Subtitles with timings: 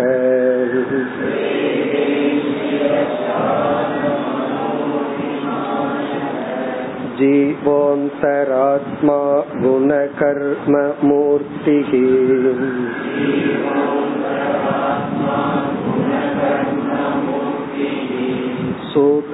[7.18, 9.18] जीवोऽन्तरात्मा
[9.62, 11.90] गुणकर्ममूर्तिः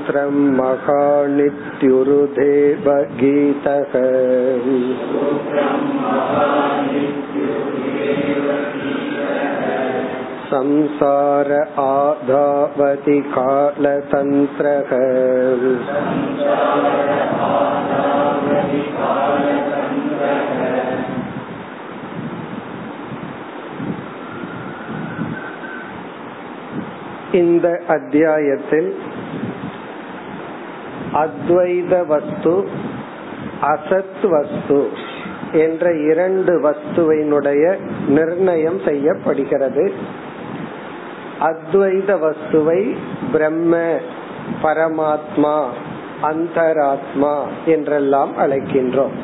[0.02, 1.76] सूत्रं महानित्युरुदेव
[3.20, 3.92] गीतः
[10.50, 11.50] संसार
[11.82, 14.90] आधावति कालतन्त्रः
[27.34, 28.88] இந்த அத்தியாயத்தில்
[31.13, 32.67] அத்வைத வஸ்து
[33.61, 34.89] அசத் வஸ்து
[35.51, 37.75] என்ற இரண்டு வஸ்துவினுடைய
[38.07, 39.93] நிர்ணயம் செய்யப்படுகிறது.
[41.41, 42.95] அத்வைத வஸ்துவை
[43.31, 43.77] பிரம்ம
[44.63, 45.65] பரமாத்மா
[46.21, 49.15] அந்தராத்மா என்றெல்லாம் அழைக்கின்றோம்.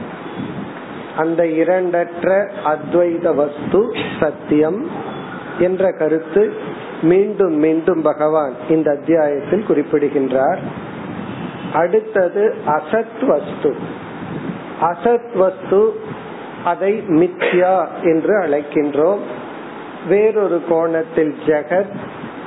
[1.17, 4.87] அந்த இரண்டற்ற அத்வைத வஸ்து சத்தியம்
[5.59, 6.53] என்ற கருத்து
[7.01, 10.87] மீண்டும் மீண்டும் பகவான் இந்த அத்தியாயத்தில் குறிப்பிடுகின்றார்.
[11.73, 13.75] அடுத்தது அசத் வஸ்து
[14.81, 15.99] அசத் வஸ்து
[16.63, 19.19] அதை மித்யா என்று அழைக்கின்றோம்.
[20.07, 21.95] வேறொரு கோணத்தில் ஜெகத்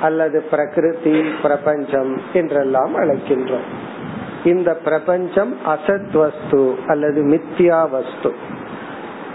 [0.01, 3.67] அல்லது பிரகிருதி பிரபஞ்சம் என்றெல்லாம் அழைக்கின்றோம்.
[4.43, 8.33] இந்த பிரபஞ்சம் அசத் வஸ்து அல்லது மித்யா வஸ்து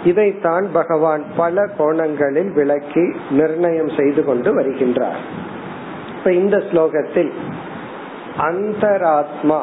[0.03, 5.19] இதைத்தான் பகவான் பல கோணங்களில் விளக்கி நிர்ணயம் செய்து கொண்டு வருகின்றார்.
[6.17, 7.31] இப்ப இந்த ஸ்லோகத்தில்
[8.37, 9.59] அந்தராத்மா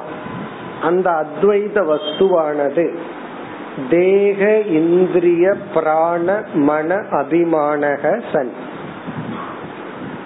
[0.82, 2.96] அந்த அத்வைத வஸ்துவானது
[3.90, 8.52] தேக இந்திரிய பிராண மன அபிமானக சன்.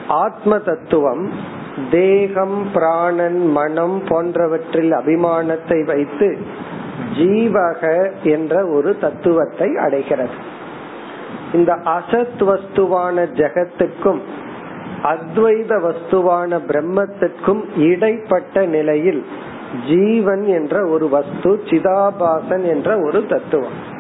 [0.09, 1.31] ஆத்ம தத்துவம்
[1.91, 6.39] தேகம் பிராணன் மனம் போன்றவற்றில் அபிமானத்தை வைத்து
[7.17, 10.59] ஜீவக என்ற ஒரு தத்துவத்தை அடைகிறது.
[11.53, 14.21] இந்த அசத் வஸ்துவான ஜெகத்துக்கும்
[15.03, 19.27] அத்வைத வஸ்துவான பிரம்மத்திற்கும் இடைப்பட்ட நிலையில்
[19.87, 23.99] ஜீவன் என்ற ஒரு வஸ்து சிதாபாசன் என்ற ஒரு தத்துவம்.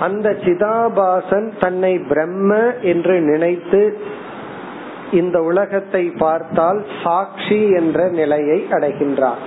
[0.00, 3.96] அந்த சிதாபாசன் தன்னை பிரம்ம என்று நினைத்து
[5.12, 9.42] இந்த உலகத்தை பார்த்தால் சாட்சி என்ற நிலையை அடைகின்றார்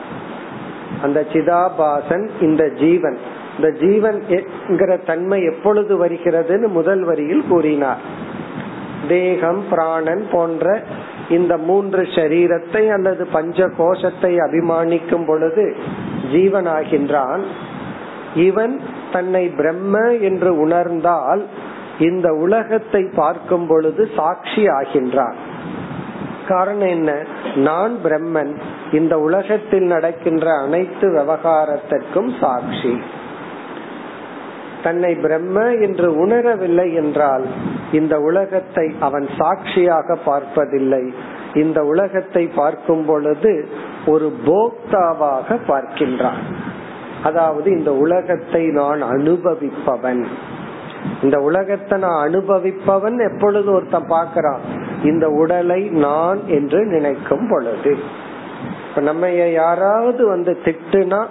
[1.01, 3.17] அந்த சிதாபாசன் இந்த ஜீவன்.
[3.57, 4.23] இந்த ஜீவன்
[4.67, 8.27] என்கிற தன்மை எப்பொழுது வருகிறதுன்னு முதல் வரியில் கூறினார்.
[9.07, 10.83] தேகம் பிராணன் போன்ற
[11.29, 15.75] இந்த மூன்று சரீரத்தை அல்லது பஞ்ச கோஷத்தை அபிமானிக்கும் பொழுது
[16.33, 17.41] ஜீவனாகின்றான்.
[18.35, 21.45] இவன் தன்னை பிரம்ம என்று உணர்ந்தால்
[21.99, 25.33] இந்த உலகத்தை பார்க்கும் பொழுது சாட்சி ஆகின்றான்.
[26.47, 27.23] காரணம் என்ன?
[27.55, 28.59] நான் பிரம்மன்.
[28.91, 33.01] இந்த உலகத்தில் நடக்கின்ற அனைத்து விவகாரத்திற்கும் சாட்சி.
[34.83, 37.45] தன்னை பிரம்ம என்று உணரவில்லை என்றால்
[37.91, 41.13] இந்த உலகத்தை அவன் சாட்சியாக பார்ப்பதில்லை.
[41.53, 43.69] இந்த உலகத்தை பார்க்கும் பொழுது
[44.05, 46.41] ஒரு போக்தாவாக பார்க்கின்றான்.
[47.23, 50.25] அதாவது இந்த உலகத்தை நான் அனுபவிப்பவன்.
[51.23, 54.59] இந்த உலகத்தை நான் அனுபவிப்பவன் எப்பொழுது ஒருத்தன் பாக்கிறான்
[55.03, 57.97] இந்த உடலை நான் என்று நினைக்கும் பொழுது.
[58.89, 61.25] இப்ப நம்ம யாராவது வந்து திட்டுனா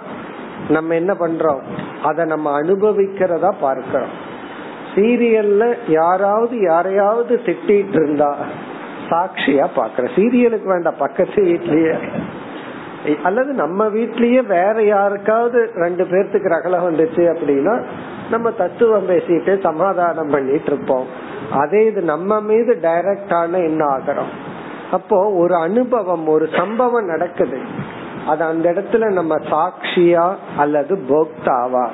[0.69, 1.61] நம்ம என்ன பண்றோம்?
[2.03, 4.27] அதை நம்ம அனுபவிக்கிறதா பார்க்கிறோம்.
[4.95, 8.37] சீரியல்ல யாராவது யாரையாவது திட்டிட்டு இருந்தா
[9.09, 10.07] சாட்சியா பாக்குற.
[10.15, 11.95] சீரியலுக்கு வேண்டாம் பக்கத்து வீட்லயே.
[13.23, 17.83] அல்லது நம்ம வீட்லயே வேற யாருக்காவது ரெண்டு பேர்த்துக்கு ரகல வந்துச்சு அப்படின்னா
[18.29, 21.05] நம்ம தத்துவம் பேசிட்டு சமாதானம் பண்ணிட்டு இருப்போம்
[21.51, 24.31] அதே இது நம்ம மீது டைரக்டான என்ன ஆகிறோம்
[24.91, 27.57] அப்போ ஒரு அனுபவம் ஒரு சம்பவம் நடக்குது.
[28.27, 31.87] அது அந்த இடத்துல நம்ம சாட்சியா அல்லது போக்தாவா?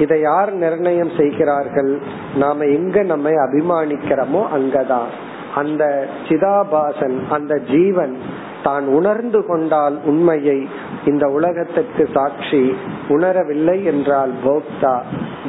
[0.00, 1.92] இதை யார் நிர்ணயம் செய்கிறார்கள்?
[2.36, 5.10] நாம எங்க நம்மை அபிமானிக்கிறோமோ அங்கதான்.
[5.54, 8.16] அந்த சிதாபாசன் அந்த ஜீவன்
[8.62, 10.68] தான் உணர்ந்து கொண்டால் உண்மையை
[11.06, 12.76] இந்த உலகத்திற்கு சாட்சி
[13.08, 14.96] உணரவில்லை என்றால் போக்தா.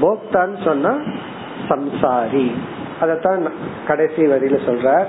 [0.01, 0.93] போக்தான்னு சொன்னா
[1.69, 2.47] சம்சாரி.
[3.01, 3.43] அதத்தான்
[3.87, 5.03] கடைசி வரியில சொல்ற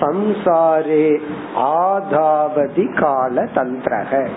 [0.00, 1.06] சம்சாரே
[1.56, 4.28] ஆதாவதி கால தந்திரக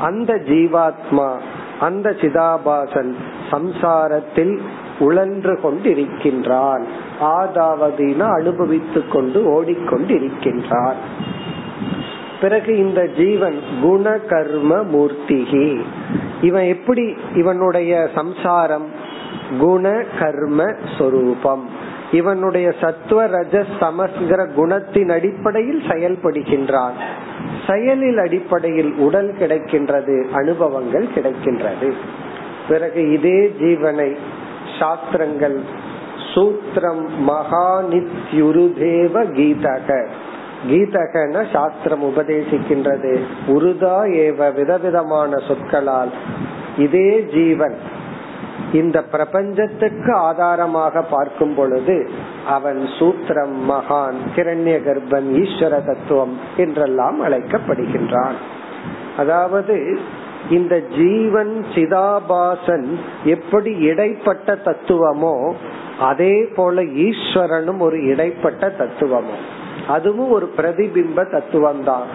[0.00, 1.28] அந்த ஜீவாத்மா
[1.80, 3.14] அந்த சிதாபாசன்
[3.50, 4.58] சம்சாரத்தில்
[4.98, 6.82] உழன்று கொண்டிருக்கின்றான்.
[7.20, 10.94] ஆதாவதினா அனுபவித்துக் கொண்டு ஓடிக்கொண்டிருக்கின்றான்.
[12.40, 15.80] பிறகு இந்த ஜீவன் குண கர்ம மூர்த்திகி.
[16.42, 18.86] இவன் எப்படி இவனுடைய சம்சாரம்?
[19.60, 20.64] குண கர்ம
[20.98, 21.68] சொரூபம்.
[22.12, 26.92] இவனுடைய சத்துவ ரஜ சமஸ்கிற குணத்தின் அடிப்படையில் செயல்படுகின்றான்.
[27.68, 31.92] செயலில் அடிப்படையில் உடல் கிடைக்கின்றது அனுபவங்கள் கிடைக்கின்றது.
[32.68, 34.16] பிறகு இதே ஜீவனை
[34.78, 35.60] சாஸ்திரங்கள்
[36.34, 40.06] சூத்திரம் மகாநித்யுருதேவ கீதக.
[40.70, 43.18] கீதகன சாஸ்திரம் உபதேசிக்கின்றது.
[43.48, 46.12] உருதா ஏவ விதவிதமான சொற்களால்.
[46.78, 47.74] இதே ஜீவன்
[48.72, 52.10] இந்த பிரபஞ்சத்துக்கு ஆதாரமாக பார்க்கும் பொழுது
[52.46, 58.34] அவன் சூத்திரம் மகான் கிரண்ய கர்ப்பன் ஈஸ்வர தத்துவம் என்றெல்லாம் அழைக்கப்படுகின்றான்.
[59.16, 59.98] அதாவது
[60.50, 65.54] இந்த ஜீவன் சிதாபாசன் எப்படி இடைப்பட்ட தத்துவமோ
[65.98, 69.34] அதே போல ஈஸ்வரனும் ஒரு இடைப்பட்ட தத்துவமோ
[69.88, 72.06] அதுவும் ஒரு பிரதிபிம்ப தத்துவம் தான்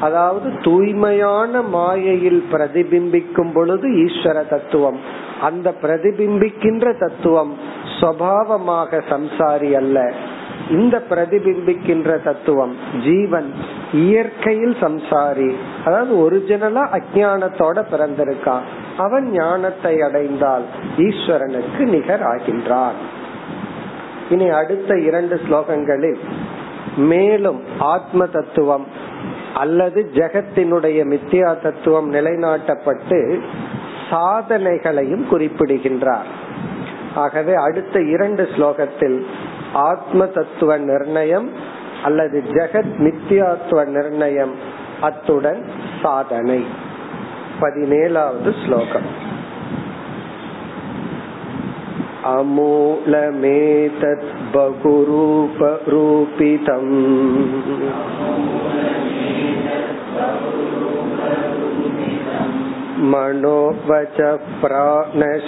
[0.00, 4.98] அதாவது தூய்மையான மாயையில் பிரதிபிம்பிக்கும் பொழுது ஈஸ்வர தத்துவம்.
[5.40, 7.56] அந்த பிரதிபிம்பிக்கின்ற தத்துவம்
[8.00, 10.12] சுவாவமாக சம்சாரி அல்ல.
[10.70, 12.74] இந்த பிரதிபிம்பிக்கின்ற தத்துவம்
[13.04, 13.52] ஜீவன்
[13.92, 15.54] இயற்கையில் சம்சாரி.
[15.84, 18.66] அதாவது ஒரிஜினலா அஜானத்தோட பிறந்திருக்கான்.
[18.96, 20.62] அவன் ஞானத்தை அடைந்தால்
[20.96, 22.98] ஈஸ்வரனுக்கு நிகர் ஆகின்றான்
[24.30, 26.20] இனி அடுத்த இரண்டு ஸ்லோகங்களில்
[26.96, 28.86] மேலும் ஆத்ம தத்துவம்
[29.53, 33.19] அல்லது ஜெகத்தினுடைய மித்தியா தத்துவம் நிலைநாட்டப்பட்டு
[34.09, 36.29] சாதனைகளையும் குறிப்பிடுகின்றார்
[37.15, 39.17] ஆகவே அடுத்த இரண்டு ஸ்லோகத்தில்
[39.85, 41.47] ஆத்ம தத்துவ நிர்ணயம்
[42.03, 44.53] அல்லது ஜெகத் மித்தியாத்துவ நிர்ணயம்
[45.01, 45.61] அத்துடன்
[46.01, 46.61] சாதனை
[47.61, 49.09] பதினேழாவது ஸ்லோகம்
[52.27, 54.23] अमूलमेतत्
[54.53, 55.75] बहुरूपरूपितम्
[63.00, 64.16] मनोवच
[64.60, 65.40] प्राणशरीरकर्म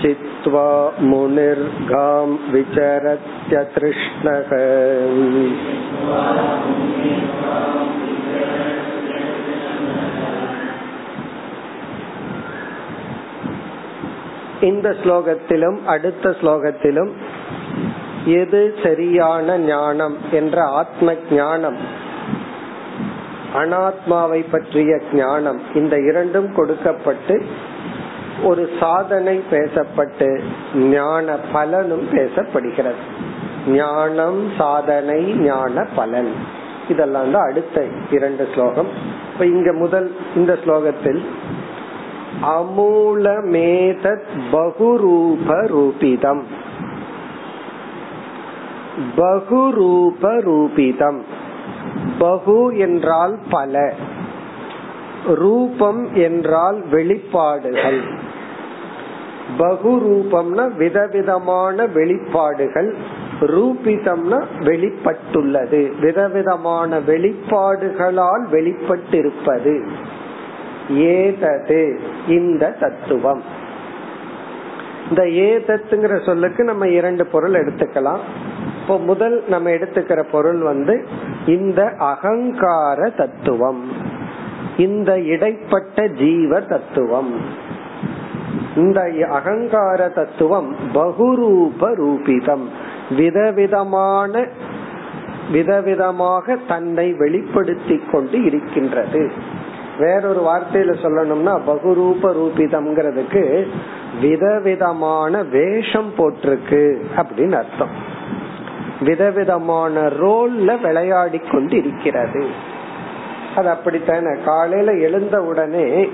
[0.01, 3.17] चित्वा मुनिर्गां विचरत्यतृष्णः।
[14.61, 17.11] இந்த ஸ்லோகத்திலும் அடுத்த ஸ்லோகத்திலும்
[18.25, 21.77] எது சரியான ஞானம் என்ற ஆத்ம ஞானம்
[23.55, 27.45] அனாத்மாவை பற்றிய ஞானம் இந்த இரண்டும் கொடுக்கப்பட்டு
[28.43, 30.41] ஒரு சாதனை பேசப்பட்டு
[30.73, 33.01] ஞான பலனும் பேசப்படுகிறது.
[33.67, 36.33] ஞானம் சாதனை ஞான பலன்.
[36.89, 38.87] இதெல்லாம் தான் அடுத்த இரண்டு ஸ்லோகம்.
[39.33, 41.25] இப்ப இங்க முதல் இந்த ஸ்லோகத்தில்
[42.41, 46.41] அமூலமேதத் பகுரூப ரூபிதம்
[49.17, 51.19] பகுரூப ரூபிதம்
[52.19, 53.93] பகு என்றால் பல.
[55.27, 58.01] ரூபம் என்றால் வெளிப்பாடுகள்.
[59.59, 62.93] பகுரூபம்னா விதவிதமான வெளிப்பாடுகள்.
[63.41, 65.99] ரூபிதம்னா வெளிப்பட்டுள்ளது.
[65.99, 69.87] விதவிதமான வெளிப்பாடுகளால் வெளிப்பட்டிருப்பது.
[70.89, 73.43] ஏதது இந்த தத்துவம்.
[75.09, 78.19] இந்த ஏதத்துங்கிற சொல்லுக்கு நம்ம இரண்டு பொருள் எடுத்துக்கலாம்.
[78.81, 81.07] இப்போ முதல் நம்ம எடுத்துக்கிற பொருள் வந்து
[81.45, 83.91] இந்த அகங்கார தத்துவம்.
[84.77, 87.41] இந்த இடைப்பட்ட ஜீவ தத்துவம்.
[88.75, 92.63] இந்த அகங்கார தத்துவம் பகுரூப ரூபிதம்.
[93.17, 94.47] விதவிதமான
[95.53, 99.31] விதவிதமாக தன்னை வெளிப்படுத்தி கொண்டு இருக்கின்றது.
[99.99, 103.67] வேறொரு வார்த்தையில சொல்லணும்னா பகுரூப ரூபிதம்ங்கிறதுக்கு
[104.21, 108.15] விதவிதமான வேஷம் போட்டிருக்கு அப்படின்னு அர்த்தம்.
[109.01, 112.47] விதவிதமான ரோல்ல விளையாடி கொண்டு இருக்கிறது
[113.55, 114.41] அது அப்படித்தானே?
[114.45, 116.09] காலையில எழுந்த உடனே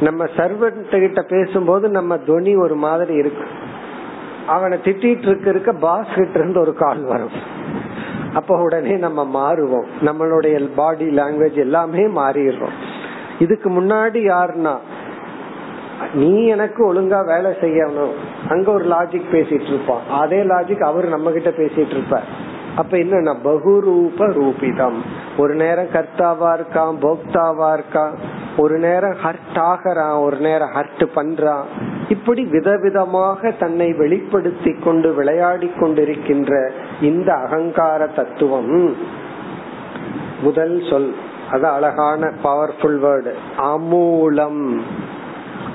[0.00, 3.44] நம்ம சர்வன்ட் கிட்ட பேசும்போது நம்ம துணி ஒரு மாதிரி இருக்கு.
[4.46, 7.30] அவனை திட்டிட்டு இருக்க இருக்க பாஸ் கிட்ட இருந்து ஒரு கால் வரும்.
[8.34, 9.86] அப்ப உடனே நம்ம மாறுவோம்.
[10.00, 12.76] நம்மளுடைய பாடி லாங்குவேஜ் எல்லாமே மாறிடுறோம்.
[13.38, 14.78] இதுக்கு முன்னாடி யாருன்னா?
[16.14, 18.12] நீ எனக்கு ஒழுங்கா வேலை செய்யணும்.
[18.48, 20.00] அங்க ஒரு லாஜிக் பேசிட்டு இருப்பான்.
[20.10, 22.24] அதே லாஜிக் அவர் நம்ம கிட்ட பேசிட்டு இருப்பார்.
[22.76, 24.94] அப்ப என்னன்னா பகுரூப ரூபிதம்.
[25.38, 28.16] ஒரு நேரம் கர்த்தாவா இருக்கான் போக்தாவா இருக்கான்.
[28.56, 31.62] ஒரு நேரம் ஹர்ட் ஆகிறான் ஒரு நேரம் ஹர்ட் பண்றான்.
[32.08, 38.96] இப்படி விதவிதமாக தன்னை வெளிப்படுத்தி கொண்டு விளையாடி கொண்டிருக்கின்ற இந்த அகங்கார தத்துவம்
[40.42, 41.14] முதல் சொல்.
[41.52, 44.80] அது அழகான பவர்ஃபுல் வேர்டு அமூலம்.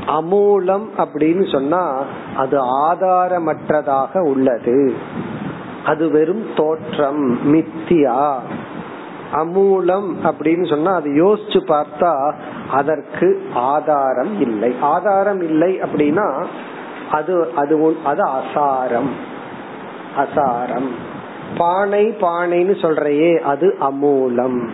[0.08, 2.04] அமூலம் அப்படின்னு சொன்னா
[2.38, 4.94] அது ஆதாரமற்றதாக உள்ளது.
[5.86, 8.36] அது வெறும் தோற்றம் மித்தியா.
[9.34, 12.34] அமூலம் அப்படின்னு சொன்னா அது யோசிச்சு பார்த்தா
[12.72, 14.76] அதற்கு ஆதாரம் இல்லை.
[14.82, 16.46] ஆதாரம் இல்லை அப்படின்னா
[17.12, 19.12] அது அது அது அசாரம்.
[20.18, 20.90] அசாரம்.
[21.58, 24.70] பானை பானைன்னு சொல்றையே அது அமூலம்.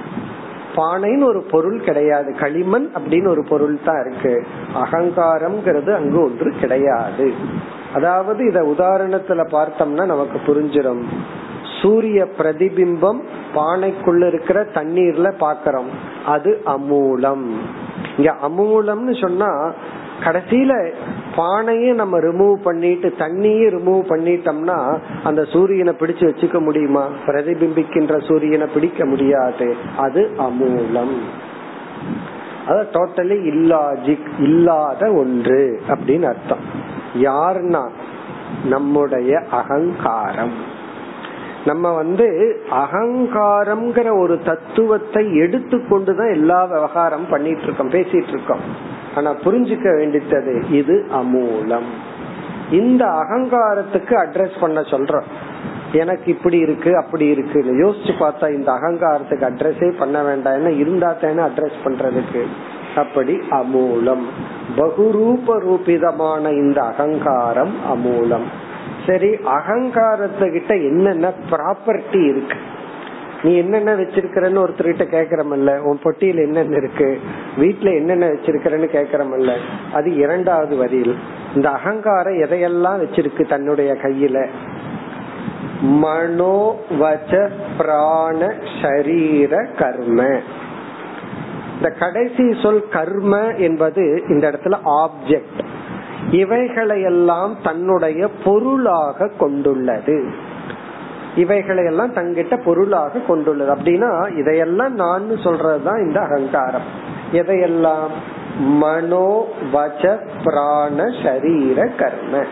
[0.80, 2.30] பானைன்னு ஒரு பொருள் கிடையாது.
[2.40, 4.34] களிமண் அப்படின்னு ஒரு பொருள் தான் இருக்கு.
[4.76, 7.28] அகங்காரம்ங்கிறது அங்கு ஒன்று கிடையாது.
[7.94, 11.04] அதாவது இத உதாரணத்துல பார்த்தோம்னா நமக்கு புரிஞ்சிடும்
[11.82, 13.20] சூரிய பிரதிபிம்பம்
[13.56, 15.90] பானைக்குள்ள இருக்கிற தண்ணீர்ல பாக்கிறோம்
[16.26, 17.46] அது அமூலம்.
[18.18, 19.52] இங்க அமூலம்னு சொன்னா
[20.24, 20.92] கடைசியில
[21.36, 27.08] பானையே நம்ம ரிமூவ் பண்ணிட்டு தண்ணியே ரிமூவ் பண்ணிட்டோம்னா அந்த சூரியனை பிடிச்சு வச்சுக்க முடியுமா?
[27.26, 29.76] பிரதிபிம்பிக்கின்ற சூரியனை பிடிக்க முடியாது.
[29.98, 31.18] அது அமூலம்.
[32.68, 36.88] அது டோட்டலி இல்லாஜிக் இல்லாத ஒன்று அப்படின்னு அர்த்தம்.
[37.14, 37.90] யாருன்னா?
[38.66, 40.78] நம்முடைய அகங்காரம்.
[41.66, 48.98] நம்ம வந்து அகங்காரம்ங்கிற ஒரு தத்துவத்தை எடுத்துக்கொண்டுதான் எல்லா விவகாரம் பண்ணிட்டு இருக்கோம் பேசிட்டு இருக்கோம்.
[49.16, 51.90] ஆனா புரிஞ்சுக்க வேண்டியது இது அமூலம்.
[52.72, 55.24] இந்த அகங்காரத்துக்கு அட்ரஸ் பண்ண சொல்றோம்.
[55.92, 61.80] எனக்கு இப்படி இருக்கு அப்படி இருக்கு யோசிச்சு பார்த்தா இந்த அகங்காரத்துக்கு அட்ரஸே பண்ண வேண்டாம் இருந்தா தானே அட்ரஸ்
[61.86, 62.46] பண்றதுக்கு.
[62.96, 64.24] அப்படி அமூலம்.
[64.78, 68.44] பகுரூப ரூபிதமான இந்த அகங்காரம் அமூலம்.
[69.08, 72.56] சரி அகங்காரத்துக்கிட்ட என்னென்ன ப்ராப்பர்ட்டி இருக்கு?
[73.44, 77.20] நீ என்னென்ன வச்சிருக்கிறன்னு ஒருத்தர்கிட்ட கேக்குறமல்ல உன் பொட்டியில என்னென்ன இருக்கு?
[77.58, 79.56] வீட்டுல என்னென்ன வச்சிருக்கிறன்னு கேக்குறமல்ல
[79.94, 81.16] அது இரண்டாவது வரியில்
[81.56, 84.48] இந்த அகங்காரம் எதையெல்லாம் வச்சிருக்கு தன்னுடைய கையில?
[85.82, 90.40] மனோ வச்ச பிராண ஷரீர கர்ம.
[91.76, 95.64] இந்த கடைசி சொல் கர்ம என்பது இந்த இடத்துல ஆப்ஜெக்ட்
[96.32, 100.48] இவைகளையெல்லாம் தன்னுடைய பொருளாக கொண்டுள்ளது.
[101.36, 103.76] இவைகளையெல்லாம் தங்கிட்ட பொருளாக கொண்டுள்ளது.
[103.76, 106.82] அப்படின்னா இதையெல்லாம் நான் சொல்றதுதான் இந்த அகங்காரம்.
[107.32, 108.38] எதையெல்லாம்?
[108.60, 112.44] மனோ வச்ச பிராண சரீர கர்ம.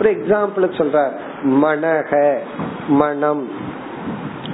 [0.00, 1.10] ஒரு எக்ஸாம்பிளுக்கு சொல்ற
[1.44, 2.36] மனக
[2.88, 3.48] மனம்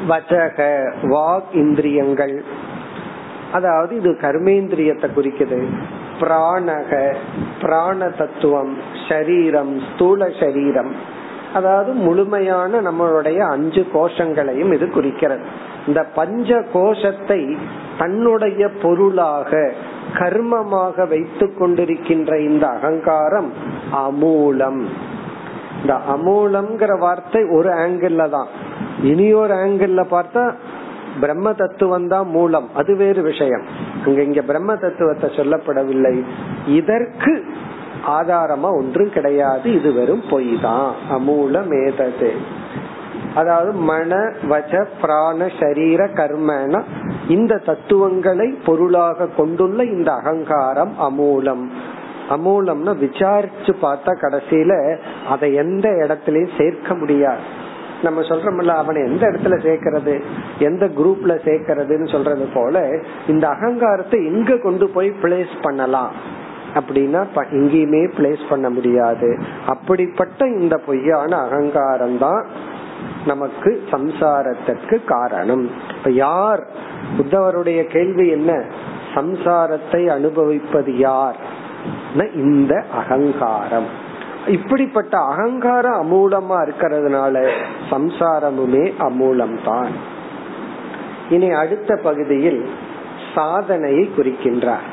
[0.08, 2.44] வச்சக வாக் இந்திரியங்கள்.
[3.52, 5.66] அதாவது இது கர்மேந்திரியத்தை குறிக்குது.
[6.20, 7.14] பிராணக
[7.60, 8.76] பிராண தத்துவம்
[9.08, 11.20] சரீரம் ஸ்தூல சரீரம்.
[11.54, 15.40] அதாவது முழுமையான நம்மளுடைய அஞ்சு கோஷங்களையும் இது குறிக்கிறது.
[15.86, 17.56] இந்த பஞ்ச கோஷத்தை
[17.98, 19.72] தன்னுடைய பொருளாக
[20.14, 23.52] கர்மமாக வைத்து கொண்டிருக்கின்ற இந்த அகங்காரம்
[23.92, 24.84] அமூலம்.
[25.80, 28.46] இந்த அமூலம்ங்கிற வார்த்தை ஒரு ஆங்கிள் தான்.
[29.02, 30.54] இனி ஒரு ஆங்கிள் பார்த்தா
[31.20, 32.68] பிரம்ம தத்துவம் தான் மூலம்.
[32.74, 33.64] அது வேறு விஷயம்.
[34.06, 36.24] இங்க இங்க பிரம்ம தத்துவத்தை சொல்லப்படவில்லை.
[36.66, 37.44] இதற்கு
[38.06, 39.74] ஆதாரமா ஒன்றும் கிடையாது.
[39.74, 42.30] இது வெறும் பொய் தான் அமூல மேதது.
[43.34, 46.82] அதாவது மன வச்ச பிராண சரீர கர்மன
[47.28, 51.64] இந்த தத்துவங்களை பொருளாக கொண்டுள்ள இந்த அகங்காரம் அமூலம்.
[52.30, 54.96] அமூலம்னா விசாரிச்சு பார்த்தா கடைசியில
[55.28, 57.40] அதை எந்த இடத்துலயும் சேர்க்க முடியாது.
[58.02, 60.20] நம்ம சொல்றோம்ல அவனை எந்த இடத்துல சேர்க்கறது?
[60.58, 66.12] எந்த குரூப்ல சேர்க்கறதுன்னு சொல்றது போல இந்த அகங்காரத்தை எங்க கொண்டு போய் பிளேஸ் பண்ணலாம்.
[66.74, 67.20] அப்படின்னா
[67.52, 69.38] எங்கேயுமே பிளேஸ் பண்ண முடியாது.
[69.66, 72.46] அப்படிப்பட்ட இந்த பொய்யான அகங்காரம் தான்
[73.26, 75.70] நமக்கு சம்சாரத்திற்கு காரணம்.
[75.96, 76.66] இப்ப யார்?
[77.18, 78.64] புத்தவருடைய கேள்வி என்ன?
[79.14, 81.36] சம்சாரத்தை அனுபவிப்பது யார்?
[82.34, 83.88] இந்த அகங்காரம்.
[84.46, 87.50] இப்படிப்பட்ட அகங்காரம் அமூலமா இருக்கிறதுனால
[87.90, 89.92] சம்சாரமுமே அமூலம் தான்
[91.30, 92.70] இனி அடுத்த பகுதியில்
[93.34, 94.88] சாதனையை குறிக்கின்றார்.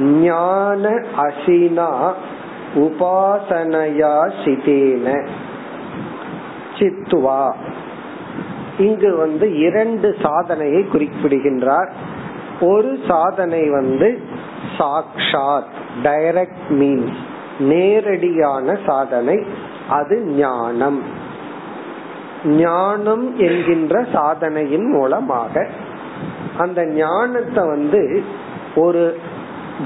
[0.00, 2.12] ஞான அசினா
[2.74, 5.28] உபாசனையா சிதேன
[6.78, 7.52] சித்துவா.
[8.78, 11.92] இங்கு வந்து இரண்டு சாதனையை குறிப்பிடுகின்றார்.
[12.60, 14.20] ஒரு சாதனை வந்து
[14.78, 17.16] சாக்ஷாத் டைரக்ட் மீன்ஸ்
[17.58, 19.44] நேரடியான சாதனை
[19.88, 21.02] அது ஞானம்.
[22.44, 25.66] ஞானம் என்கின்ற சாதனையின் மூலமாக
[26.58, 28.24] அந்த ஞானத்தை வந்து
[28.74, 29.18] ஒரு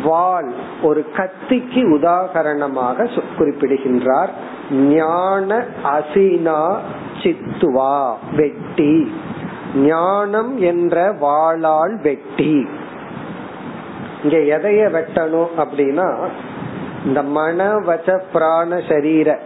[0.02, 4.30] வாள் ஒரு கத்திக்கு உதாகரணமாக குறிப்பிடுகின்றார்.
[4.70, 6.76] ஞான அசினா
[7.22, 9.14] சித்துவா வெட்டி.
[9.74, 12.66] ஞானம் என்ற வாளால் வெட்டி.
[14.22, 16.28] இங்க எதைய வெட்டணும் அப்படின்னா
[17.04, 19.38] இந்த மன வச்ச பிராண சரீர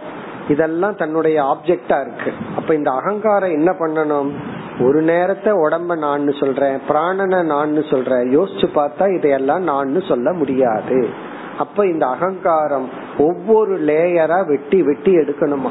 [0.49, 2.33] இதெல்லாம் தன்னுடைய ஆப்ஜெக்டா இருக்கு.
[2.55, 4.31] அப்ப இந்த அகங்காரம் என்ன பண்ணணும்?
[4.79, 8.37] ஒரு நேரத்தை உடம்ப நான் சொல்றேன் பிராணனை நான் சொல்றேன்.
[8.37, 11.09] யோசிச்சு பார்த்தா இதையெல்லாம் நான் சொல்ல முடியாது.
[11.57, 15.69] அப்ப இந்த அகங்காரம் ஒவ்வொரு லேயரா வெட்டி வெட்டி எடுக்கணுமா?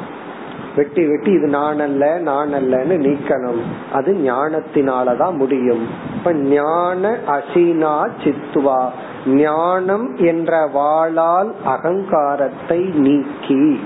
[0.77, 3.61] வெட்டி வெட்டி இது நான் அல்ல நான் அல்லன்னு நீக்கணும்.
[3.93, 5.87] அது ஞானத்தினாலதான் முடியும்.
[6.17, 8.88] இப்ப ஞான அசீனா சித்துவா.
[9.27, 13.81] ஞானம் என்ற வாளால் அகங்காரத்தை நீக்கி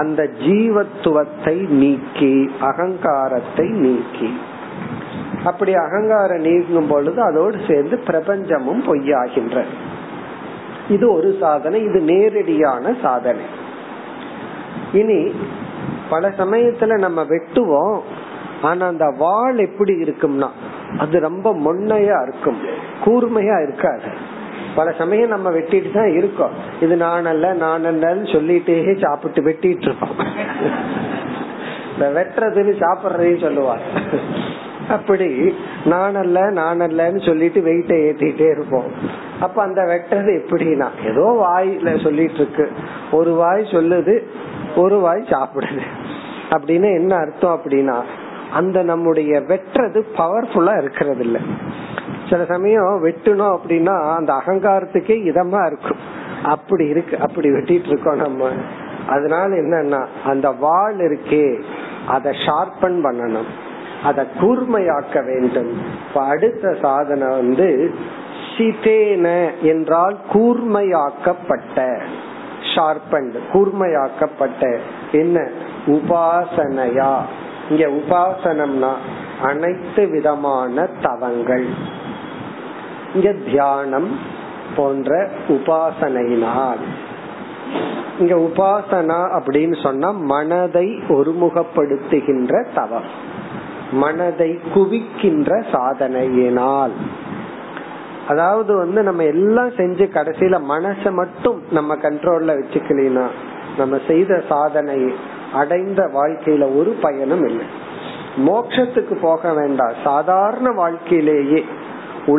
[0.00, 4.30] அந்த ஜீவத்துவத்தை நீக்கி அகங்காரத்தை நீக்கி.
[5.44, 9.62] அப்படி அகங்காரம் நீங்கும் பொழுது அதோடு சேர்ந்து பிரபஞ்சமும் பொய்யாகின்ற
[10.88, 13.46] இது ஒரு சாதனை இது நேரடியான சாதனை.
[14.92, 15.20] இனி
[16.10, 17.96] பல சமயத்துல நம்ம வெட்டுவோம்
[18.62, 20.48] ஆனா அந்த வாள் எப்படி இருக்கும்னா
[20.98, 22.60] அது ரொம்ப மொன்னையா இருக்கும்
[23.04, 24.10] கூர்மையா இருக்காது.
[24.76, 26.54] பல சமயம் நம்ம வெட்டிட்டு தான் இருக்கோம்.
[26.84, 30.16] இது நான் அல்ல நான் அல்லன்னு சொல்லிட்டே சாப்பிட்டு வெட்டிட்டு இருக்கோம்
[31.92, 33.84] இந்த வெட்டுறதுன்னு சாப்பிடுறதையும் சொல்லுவார்
[34.96, 35.28] அப்படி
[35.92, 38.88] நான் அல்ல நான் அல்லன்னு சொல்லிட்டு வெயிட்ட ஏத்திட்டே இருப்போம்.
[39.44, 42.66] அப்ப அந்த வெட்டுறது எப்படின்னா ஏதோ வாயில சொல்லிட்டு இருக்கு
[43.18, 44.14] ஒரு வாய் சொல்லுது
[44.82, 45.82] ஒரு வாய் சாப்பிடுது.
[46.54, 47.96] அப்படின்னு என்ன அர்த்தம் அப்படின்னா
[48.58, 51.40] அந்த நம்முடைய வெட்டுறது பவர்ஃபுல்லா இருக்கிறது இல்லை
[52.30, 55.98] சில சமயம் வெட்டணும் அப்படின்னா அந்த அகங்காரத்துக்கே இதமா இருக்கும்.
[56.44, 58.48] அப்படி இருக்கு அப்படி வெட்டிட்டு இருக்கோம் நம்ம.
[59.08, 61.62] அதனால என்னன்னா அந்த வால் இருக்கே
[62.06, 63.46] அதை ஷார்பன் பண்ணணும்.
[64.04, 65.80] அதை கூர்மையாக்க வேண்டும்.
[66.08, 67.94] இப்ப அடுத்த சாதனை வந்து
[68.56, 72.00] சிதேன என்றால் கூர்மையாக்கப்பட்ட
[72.74, 74.78] ஷார்பண்ட் கூர்மையாக்கப்பட்ட.
[75.12, 75.48] என்ன?
[75.86, 77.16] உபாசனையா.
[77.70, 78.92] இங்க உபாசனம்னா
[79.42, 81.66] அனைத்து விதமான தவங்கள்.
[83.16, 84.18] இங்க தியானம்
[84.76, 86.82] போன்ற உபாசனையினால்.
[88.18, 93.04] இங்க உபாசனா அப்படின்னு சொன்னா மனதை ஒருமுகப்படுத்துகின்ற தவம்.
[93.92, 96.90] மனதை குவிக்கின்ற சாதனையினால்.
[98.28, 103.30] அதாவது வந்து நம்ம எல்லாம் செஞ்சு கடைசியில மனச மட்டும் நம்ம கண்ட்ரோல்ல வச்சுக்கலாம்
[103.78, 105.14] நம்ம செய்த சாதனை
[105.52, 107.66] அடைந்த வாழ்க்கையில ஒரு பயனும் இல்லை.
[108.36, 109.92] மோட்சத்துக்கு போக வேண்டாம்.
[110.04, 111.64] சாதாரண வாழ்க்கையிலேயே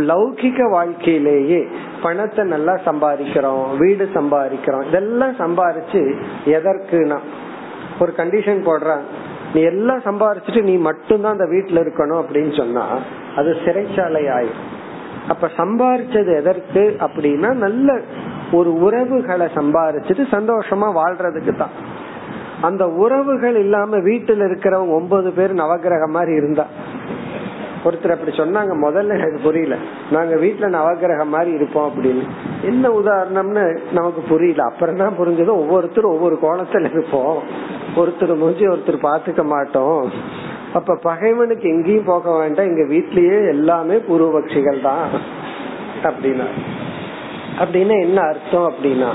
[0.08, 1.60] லௌகிக வாழ்க்கையிலேயே
[2.02, 6.02] பணத்தை நல்லா சம்பாதிக்கிறோம் வீடு சம்பாதிக்கிறோம் இதெல்லாம் சம்பாரிச்சு
[6.46, 7.20] எதற்குனா
[8.00, 9.06] ஒரு கண்டிஷன் போடுறான்
[9.54, 12.84] நீ எல்லாம் சம்பாரிச்சுட்டு நீ மட்டும்தான் அந்த வீட்டுல இருக்கணும் அப்படின்னு சொன்னா
[13.36, 14.66] அது சிறைச்சாலை ஆயிரும்
[15.28, 18.02] அப்ப சம்பாரிச்சது எதற்கு அப்படின்னா நல்ல
[18.52, 21.74] ஒரு உறவுகளை சம்பாரிச்சுட்டு சந்தோஷமா வாழ்றதுக்கு தான்.
[22.62, 26.66] அந்த உறவுகள் இல்லாம வீட்டுல இருக்கிறவங்க ஒன்பது பேர் நவகிரகம் மாதிரி இருந்தா
[27.84, 29.76] ஒருத்தர் அப்படி சொன்னாங்க முதல்ல எனக்கு புரியல.
[30.12, 32.24] நாங்க வீட்டுல நவகிரகம் மாதிரி இருப்போம் அப்படின்னு.
[32.62, 34.64] என்ன உதாரணம்னு நமக்கு புரியல.
[34.64, 35.48] அப்புறம் தான் புரிஞ்சது.
[35.48, 37.44] ஒவ்வொருத்தரும் ஒவ்வொரு கோலத்துல இருப்போம்.
[37.96, 40.12] ஒருத்தர் முடிஞ்சு ஒருத்தர் பாத்துக்க மாட்டோம்.
[40.74, 42.66] அப்ப பகைவனுக்கு எங்கேயும் போக வேண்டாம்.
[42.66, 45.08] எங்க வீட்லயே எல்லாமே பூர்வபக்ஷிகள் தான்.
[46.04, 46.46] அப்படின்னா.
[47.60, 49.10] அப்படின்னா என்ன அர்த்தம் அப்படின்னா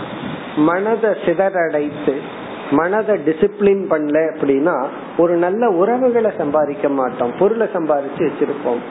[0.56, 2.40] மனதை சிதறடைத்து
[2.72, 4.76] மனதை டிசிப்ளின் பண்ணல அப்படின்னா
[5.18, 7.32] ஒரு நல்ல உறவுகளை சம்பாதிக்க மாட்டோம்.
[7.38, 8.82] பொருளை சம்பாதிச்சு வச்சிருப்போம்.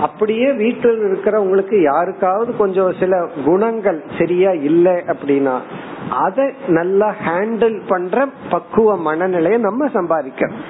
[0.00, 5.56] அப்படியே வீட்டில் இருக்கிறவங்களுக்கு யாருக்காவது கொஞ்சம் சில குணங்கள் சரியா இல்லை அப்படின்னா
[6.10, 10.62] அதை நல்லா ஹேண்டில் பண்ற பக்குவ மனநிலையை நம்ம சம்பாதிக்கணும்.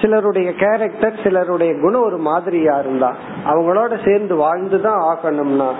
[0.00, 3.10] சிலருடைய கேரக்டர் சிலருடைய குணம் ஒரு மாதிரியா இருந்தா
[3.46, 5.70] அவங்களோட சேர்ந்து வாழ்ந்துதான் ஆகணும்னா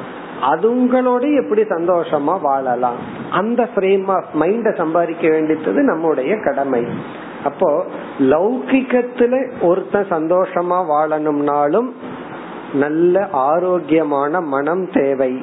[0.42, 2.96] அதுங்களோட எப்படி சந்தோஷமா வாழலாம்?
[3.30, 6.86] அந்த ஃப்ரேம் ஆஃப் மைண்ட சம்பாதிக்க வேண்டியது நம்முடைய கடமை.
[7.44, 7.84] அப்போ
[8.18, 11.88] லௌகிக்கத்துல ஒருத்தன் சந்தோஷமா வாழணும்னாலும்
[12.74, 15.42] நல்ல ஆரோக்கியமான மனம் தேவை.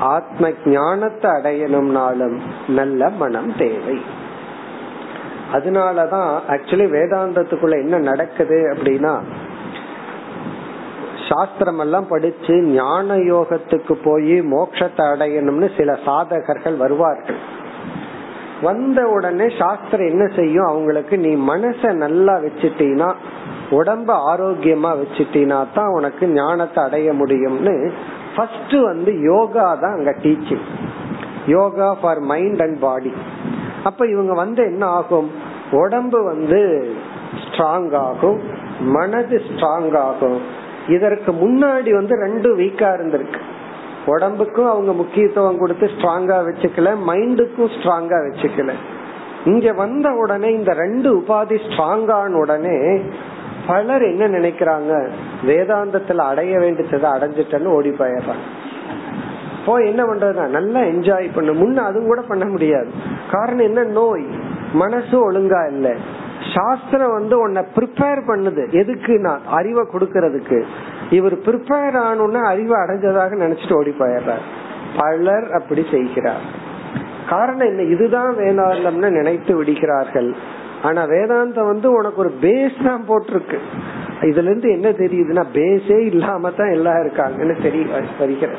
[0.00, 4.02] ஆத்ம ஞானத்தை அடையணும்னாலும் நல்ல மனம் தேவை.
[5.52, 9.20] அதனாலதான் ஆக்சுவலி வேதாந்தத்துக்குள்ள என்ன நடக்குது அப்படின்னா
[11.32, 17.38] சாஸ்திரம் எல்லாம் படிச்சு ஞான யோகத்துக்கு போய் மோட்சத்தை அடையணும்னு சில சாதகர்கள் வருவார்கள்.
[18.66, 20.66] வந்த உடனே சாஸ்திரம் என்ன செய்யும்?
[20.72, 23.08] அவங்களுக்கு நீ மனச நல்லா வச்சுட்டீனா
[23.78, 27.74] உடம்ப ஆரோக்கியமா வச்சுட்டீனா தான் உனக்கு ஞானத்தை அடைய முடியும்னு
[28.34, 30.66] ஃபர்ஸ்ட் வந்து யோகா தான் அங்க teaching
[31.46, 33.12] yoga for mind and body
[33.88, 35.30] அப்ப இவங்க வந்து என்ன ஆகும்?
[35.82, 36.60] உடம்பு வந்து
[37.44, 38.40] ஸ்ட்ராங் ஆகும்
[38.96, 40.38] மனது ஸ்ட்ராங் ஆகும்.
[40.88, 43.40] இதற்கு முன்னாடி வந்து ரெண்டு வீக்கா இருந்திருக்கு.
[44.06, 48.72] உடம்புக்கும் அவங்க முக்கியத்துவம் கொடுத்து ஸ்ட்ராங்கா வச்சுக்கல மைண்டுக்கும் ஸ்ட்ராங்கா வச்சுக்கல.
[49.44, 53.00] இங்க வந்த உடனே இந்த ரெண்டு உபாதி ஸ்ட்ராங்கான உடனே
[53.66, 55.08] பலர் என்ன நினைக்கிறாங்க?
[55.46, 58.44] வேதாந்தத்துல அடைய வேண்டியதை அடைஞ்சிட்டேன்னு ஓடி போயிடுறாங்க.
[59.66, 61.52] போ என்ன பண்றதுனா நல்லா என்ஜாய் பண்ணு.
[61.52, 62.90] முன்ன அதுவும் கூட பண்ண முடியாது.
[63.30, 63.82] காரணம் என்ன?
[63.82, 64.24] நோய்.
[64.72, 65.94] மனசு ஒழுங்கா இல்லை.
[66.54, 68.70] சாஸ்திரம் வந்து உன்னை ப்ரிப்பேர் பண்ணுது.
[68.70, 70.62] எதுக்கு நான் அறிவை கொடுக்கறதுக்கு.
[71.10, 74.44] இவர் ப்ரிப்பேர் ஆனோன்னு அறிவை அடைஞ்சதாக நினைச்சிட்டு ஓடி போயிடுறார்
[74.96, 76.40] பலர் அப்படி செய்கிறார்.
[77.28, 77.82] காரணம் என்ன?
[77.82, 80.34] இதுதான் வேதாந்தம்னு நினைத்து விடுகிறார்கள்.
[80.82, 83.58] ஆனா வேதாந்தம் வந்து உனக்கு ஒரு பேஸ் தான் போட்டிருக்கு.
[84.20, 87.84] இதுல இருந்து என்ன தெரியுதுன்னா பேஸே இல்லாம தான் எல்லாம் இருக்காங்கன்னு தெரிய
[88.18, 88.58] வருகிறது.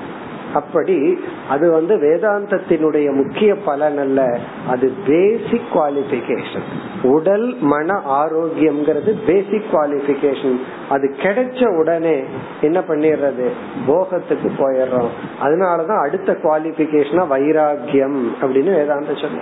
[0.53, 4.39] அப்படி அது வந்து வேதாந்தத்தினுடைய முக்கிய பலன் அல்ல.
[4.67, 6.67] அது பேசிக் குவாலிபிகேஷன்
[7.01, 12.23] உடல் மன ஆரோக்கியம்ங்கிறது பேசிக் குவாலிபிகேஷன் அது கிடைச்ச உடனே
[12.61, 13.47] என்ன பண்ணிடுறது?
[13.87, 15.11] போகத்துக்கு போயிடுறோம்.
[15.43, 19.41] அதனாலதான் அடுத்த குவாலிபிகேஷனா வைராகியம் அப்படின்னு வேதாந்த சொன்ன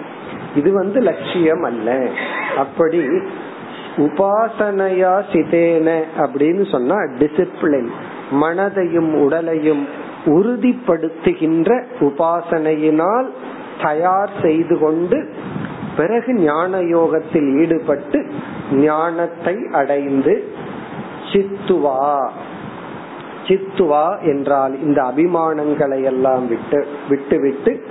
[0.56, 2.08] இது வந்து லட்சியம் அல்ல.
[2.58, 3.00] அப்படி
[3.97, 7.89] உபாசனையா சிதேன அப்படின்னு சொன்னா டிசிப்ளின்
[8.32, 9.88] மனதையும் உடலையும்
[10.25, 13.25] உறுதிப்படுத்துகின்ற உபாசனையினால்
[13.81, 15.34] தயார் செய்து கொண்டு
[15.97, 18.25] பிறகு ஞான யோகத்தில் ஈடுபட்டு
[18.71, 20.43] ஞானத்தை அடைந்து
[21.31, 22.29] சித்துவா.
[23.47, 27.84] சித்துவா என்றால் இந்த அபிமானங்களை எல்லாம் விட்டு விட்டுவிட்டு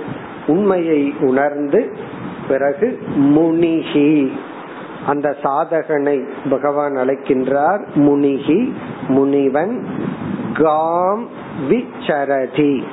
[0.47, 1.97] உண்மையை உணர்ந்து
[2.47, 4.31] பிறகு முனிகி.
[5.07, 7.85] அந்த சாதகனை பகவான் அழைக்கின்றார்.
[7.95, 8.73] முனிகி
[9.07, 9.85] முனிவன்
[10.53, 12.83] காம் விச்சரதி.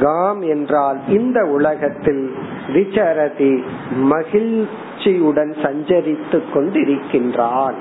[0.00, 2.34] காம் என்றால் இந்த உலகத்தில்
[2.68, 3.62] விச்சரதி
[3.96, 7.78] மகிழ்ச்சியுடன் சஞ்சரித்து கொண்டிருக்கின்றான்.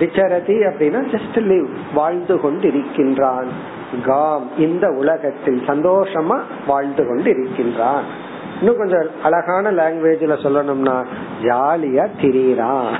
[0.00, 3.46] விச்சரதி அப்படின்னா ஜஸ்ட் லிவ் வாழ்ந்து கொண்டிருக்கின்றான்.
[4.04, 8.04] காம் இந்த உலகத்தில் சந்தோஷமா வாழ்ந்து கொண்டு இருக்கின்றான்
[8.60, 11.06] இன்னும் கொஞ்சம் அழகான லாங்குவேஜ்ல சொல்லணும்னா
[11.42, 12.94] ஜாலியா திரியறான்.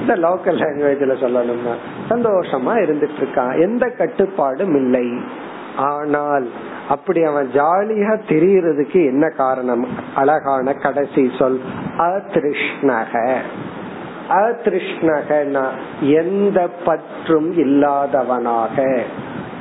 [0.00, 1.74] இந்த லோக்கல் லாங்குவேஜ்ல சொல்லணும்னா
[2.08, 5.12] சந்தோஷமா இருந்துட்டு இருக்கான் எந்த கட்டுப்பாடும் இல்லை.
[5.76, 6.48] ஆனால்
[6.88, 9.88] அப்படி அவன் ஜாலியா தெரியறதுக்கு என்ன காரணம்?
[10.14, 11.60] அழகான கடைசி சொல்
[11.98, 13.36] அதிருஷ்ணக.
[14.28, 15.64] அதிருஷ்ணகனா
[16.00, 19.00] எந்த பற்றும் இல்லாதவனாக?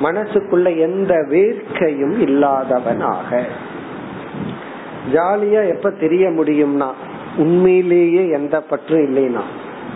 [0.01, 3.43] மனசுக்குள்ள எந்த வேர்க்கையும் இல்லாதவனாக?
[5.13, 6.91] ஜாலியா எப்ப தெரிய முடியும்னா
[7.37, 9.41] உண்மையிலேயே எந்த பற்றும் இல்லைனா.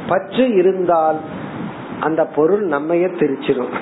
[0.08, 1.20] பற்று இருந்தால்
[2.02, 3.76] அந்த பொருள் நம்மைய திரிச்சிரும்.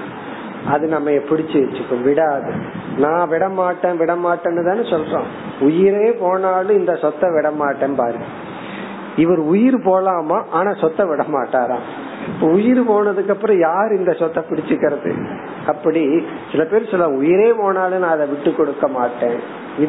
[0.68, 2.04] அது நம்ம பிடிச்சு வச்சுக்கும்.
[2.04, 2.52] விடாது.
[2.98, 5.30] நான் விட மாட்டேன் விட மாட்டேன்னு தானே சொல்றோம்.
[5.60, 8.22] உயிரே போனாலும் இந்த சொத்தை விட மாட்டேன் பாரு.
[9.16, 10.38] இவர் உயிர் போலாமா?
[10.52, 11.88] ஆனா சொத்தை விட மாட்டாராம்
[12.42, 15.12] உயிர் போனதுக்கு அப்புறம் யார் இந்த சொத்தை பிடிச்சுக்கிறது?
[15.68, 16.04] அப்படி
[16.52, 19.40] சில பேர் சில உயிரே போனாலும் நான் அதை விட்டு கொடுக்க மாட்டேன்.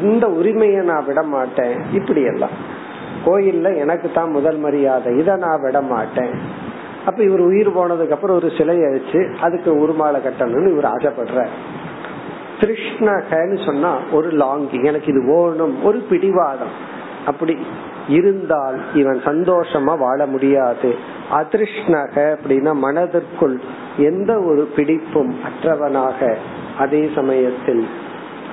[0.03, 2.57] இந்த உரிமையை நான் விட மாட்டேன் இப்படி எல்லாம்
[3.27, 5.11] கோயில்ல எனக்கு தான் முதல் மரியாதை.
[5.19, 6.35] இதை நான் விட மாட்டேன்
[7.07, 11.47] அப்ப இவர் உயிர் போனதுக்கு அப்புறம் ஒரு சிலையை வச்சு அதுக்கு உருமாலை கட்டணும்னு இவர் ஆசைப்படுற
[12.61, 16.75] கிருஷ்ணகன்னு சொன்னா ஒரு லாங்கிங் எனக்கு இது ஓணும் ஒரு பிடிவாதம்.
[17.27, 17.59] அப்படி
[18.09, 20.95] இருந்தால் இவன் சந்தோஷமா வாழ முடியாது.
[21.31, 23.61] அதிருஷ்ணக அப்படின்னா மனதிற்குள்
[23.97, 26.37] எந்த ஒரு பிடிப்பும் அற்றவனாக
[26.79, 27.87] அதே சமயத்தில்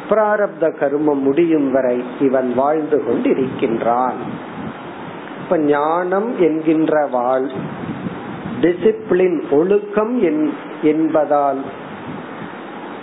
[0.10, 4.16] பிராரப்த கருமம் முடியும் வரை இவன் வாழ்ந்து கொண்டு இருக்கின்றான்
[5.44, 7.50] இப்ப ஞானம் என்கின்ற வாழ்
[8.62, 10.16] டிசிப்ளின் ஒழுக்கம்
[10.82, 11.62] என்பதால்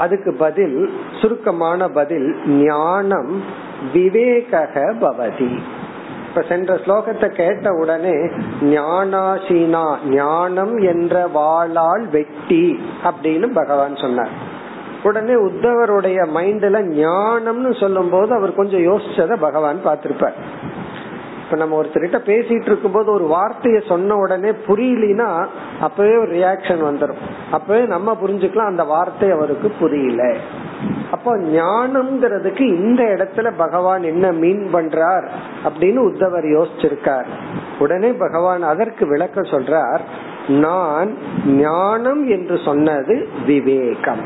[0.00, 0.78] அதுக்கு பதில்
[1.20, 3.32] சுருக்கமான பதில் ஞானம்
[3.92, 4.62] விவேக
[5.02, 5.52] பவதி.
[6.28, 8.16] இப்ப சென்ற ஸ்லோகத்தை கேட்ட உடனே
[8.74, 12.64] ஞானாசீனா ஞானம் என்ற வாளால் வெட்டி
[13.04, 14.34] அப்படின்னு பகவான் சொன்னார்.
[15.02, 20.36] உடனே உத்தவருடைய மைண்ட்ல ஞானம்னு சொல்லும் போது அவர் கொஞ்சம் யோசிச்சத பகவான் பார்த்திருப்பார்.
[21.50, 25.46] இப்ப நம்ம ஒருத்தர்கிட்ட பேசிட்டு இருக்கும் போது ஒரு வார்த்தைய சொன்ன உடனே புரியலனா
[25.80, 30.36] அப்பவே ஒரு ரியாக்ஷன் வந்துடும் அப்பவே நம்ம புரிஞ்சுக்கலாம் அந்த வார்த்தை அவருக்கு புரியல.
[31.10, 35.26] அப்போ ஞானம்ங்கிறதுக்கு இந்த இடத்துல பகவான் என்ன மீன் பண்றார்
[35.64, 37.28] அப்படின்னு உத்தவர் யோசிச்சிருக்கார்.
[37.78, 40.00] உடனே பகவான் அதற்கு விளக்க சொல்றார்
[40.48, 41.12] நான்
[41.46, 44.24] ஞானம் என்று சொன்னது விவேகம்.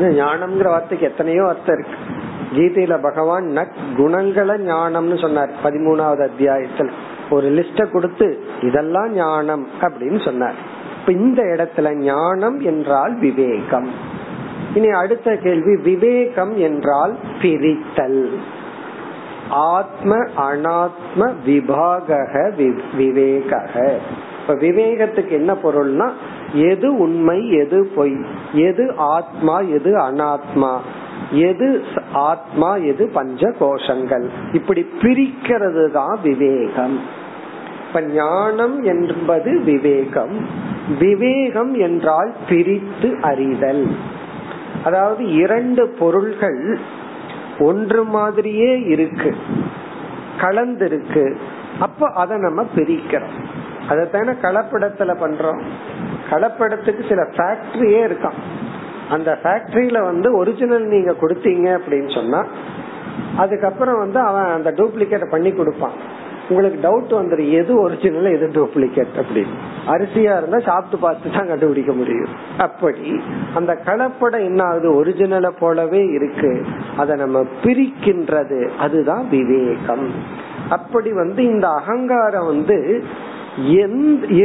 [0.00, 2.17] ஞானம்ங்கிற வார்த்தைக்கு எத்தனையோ அர்த்தம் இருக்கு.
[2.52, 5.50] கீதையில பகவான் நக் குணங்கள ஞானம்னு சொன்னார்.
[5.64, 6.90] பதிமூணாவது அத்தியாயத்துல.
[7.30, 10.54] ஒரு லிஸ்ட கொடுத்து இதெல்லாம் ஞானம் அப்படின்னு சொன்னார்.
[11.00, 13.90] இப்ப இந்த இடத்துல ஞானம் என்றால் விவேகம்.
[14.74, 18.28] இனி அடுத்த கேள்வி விவேகம் என்றால் பிரித்தல்.
[19.50, 22.16] ஆத்ம அனாத்ம விபாக
[22.96, 23.68] விவேக
[24.40, 26.10] இப்ப விவேகத்துக்கு என்ன பொருள்னா
[26.52, 30.78] எது உண்மை எது பொய் எது ஆத்மா எது அனாத்மா.
[31.30, 37.00] எது ஆத்மா எது பஞ்ச கோஷங்கள் இப்படி பிரிக்கிறது தான் விவேகம்.
[37.88, 40.46] இப்ப ஞானம் என்பது விவேகம்.
[40.98, 43.86] விவேகம் என்றால் பிரித்து அறிதல்.
[44.84, 46.78] அதாவது இரண்டு பொருள்கள்
[47.58, 49.36] ஒன்று மாதிரியே இருக்கு
[50.40, 51.36] கலந்திருக்கு.
[51.80, 53.44] அப்ப அதை நம்ம பிரிக்கிறோம்.
[53.88, 55.60] அதைத்தான கலப்படத்துல பண்றோம்.
[56.30, 58.40] கலப்படத்துக்கு சில ஃபேக்டரியே இருக்கான்
[59.14, 62.42] அந்த ஃபேக்டரியில வந்து ஒரிஜினல் நீங்க கொடுத்தீங்க அப்படின்னு சொன்னா
[63.42, 65.96] அதுக்கப்புறம் வந்து அவன் அந்த டூப்ளிகேட் பண்ணி கொடுப்பான்.
[66.50, 69.54] உங்களுக்கு டவுட் வந்துடும் எது ஒரிஜினல் எது டூப்ளிகேட் அப்படின்னு.
[69.92, 72.32] அரிசியா இருந்தா சாப்பிட்டு பார்த்து தான் கண்டுபிடிக்க முடியும்.
[72.66, 73.08] அப்படி
[73.54, 76.52] அந்த கலப்படம் என்ன ஆகுது ஒரிஜினலை போலவே இருக்கு.
[76.96, 80.06] அதை நம்ம பிரிக்கின்றது அதுதான் விவேகம்.
[80.76, 82.78] அப்படி வந்து இந்த அகங்காரம் வந்து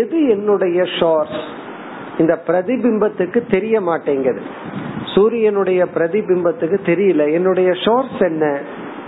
[0.01, 1.39] எது என்னுடைய ஷோர்ஸ்
[2.17, 4.41] இந்த பிரதிபிம்பத்துக்கு தெரிய மாட்டேங்குது.
[5.15, 7.31] சூரியனுடைய பிரதிபிம்பத்துக்கு தெரியல.
[7.31, 8.59] என்னுடைய ஷோர்ஸ் என்ன?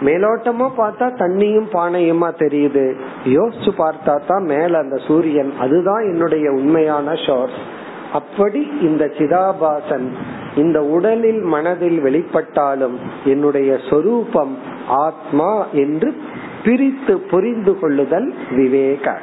[0.02, 2.96] மேலோட்டமா பார்த்தா தண்ணியும் பானையுமா தெரியுது.
[3.26, 5.54] யோசிச்சு பார்த்தா தான் மேல அந்த சூரியன்.
[5.60, 7.60] அதுதான் என்னுடைய உண்மையான ஷோர்ஸ்
[8.14, 10.12] அப்படி இந்த சிதாபாசன்
[10.56, 16.16] இந்த உடலில் மனதில் வெளிப்பட்டாலும் என்னுடைய சொரூபம் ஆத்மா என்று
[16.64, 19.20] பிரித்து புரிந்து கொள்ளுதல் விவேக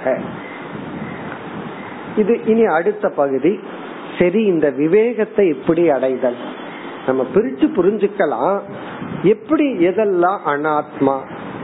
[2.16, 3.60] இது இனி அடுத்த பகுதி.
[4.18, 6.36] சரி இந்த விவேகத்தை எப்படி அடைதல்?
[7.06, 8.60] நம்ம பிரிச்சு புரிஞ்சுக்கலாம்.
[9.22, 11.18] எப்படி எதெல்லாம் அனாத்மா?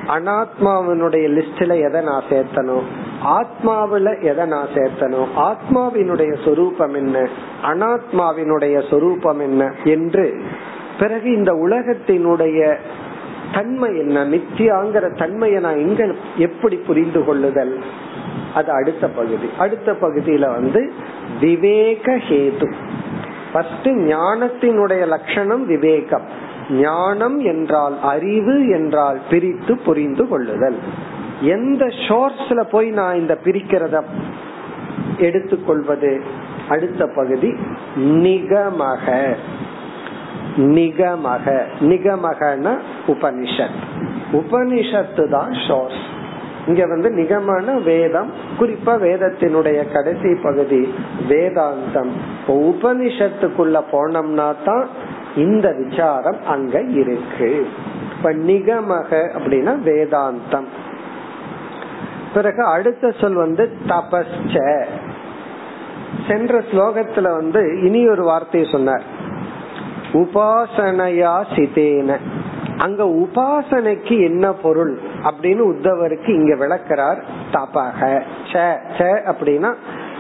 [0.06, 2.82] அனாத்மாவினுடைய லிஸ்ட்ல எதை நான் சேர்த்தனும்
[3.24, 7.28] ஆத்மாவில எதை நான் சேர்த்தனும் ஆத்மாவினுடைய சொரூபம் என்ன?
[7.62, 9.72] அனாத்மாவினுடைய சொரூபம் என்ன?
[9.84, 10.42] என்று
[10.98, 12.76] பிறகு இந்த உலகத்தினுடைய
[13.52, 14.24] தன்மை என்ன?
[14.24, 17.82] நித்தியாங்கிற தன்மையை நான் எங்க எப்படி புரிந்து கொள்ளுதல்?
[18.54, 19.50] அது அடுத்த பகுதி.
[19.58, 20.92] அடுத்த பகுதியில வந்து
[21.40, 22.72] விவேக ஹேது.
[23.52, 26.22] ஃபர்ஸ்ட் ஞானத்தினுடைய லட்சணம் விவேகம்.
[26.70, 30.78] ஞானம் என்றால் அறிவு என்றால் பிரித்து புரிந்து கொள்ளுதல்.
[31.40, 34.02] எந்த ஷோர்ஸ்ல போய் நான் இந்த பிரிக்கிறத
[35.18, 36.22] எடுத்துக்கொள்வது?
[36.68, 37.54] அடுத்த பகுதி
[37.96, 39.36] நிகமக.
[40.56, 41.64] நிகமக.
[41.80, 44.06] நிகமகன உபனிஷத்.
[44.32, 46.16] உபனிஷத்து தான் ஷோர்ஸ்
[46.68, 50.94] இங்க வந்து நிகமான வேதம் குறிப்பா வேதத்தினுடைய கடைசி பகுதி
[51.28, 52.10] வேதாந்தம்.
[52.46, 54.88] உபனிஷத்துக்குள்ள போனோம்னா தான்
[55.36, 57.66] இந்த விசாரம் அங்க இருக்கு.
[58.16, 60.68] இப்ப நிகமக அப்படின்னா வேதாந்தம்.
[62.34, 64.84] பிறகு அடுத்த சொல் வந்து தபஸ்ச.
[66.28, 69.02] சென்ற ஸ்லோகத்துல வந்து இனி ஒரு வார்த்தையை சொன்னார்.
[70.12, 72.16] உபாசனையா சிதேன
[72.78, 75.07] அங்க உபாசனைக்கு என்ன பொருள்?
[75.24, 78.22] அப்படின்னு உத்தவருக்கு இங்க விளக்கிறார் தபக
[79.30, 79.74] அப்படின்னா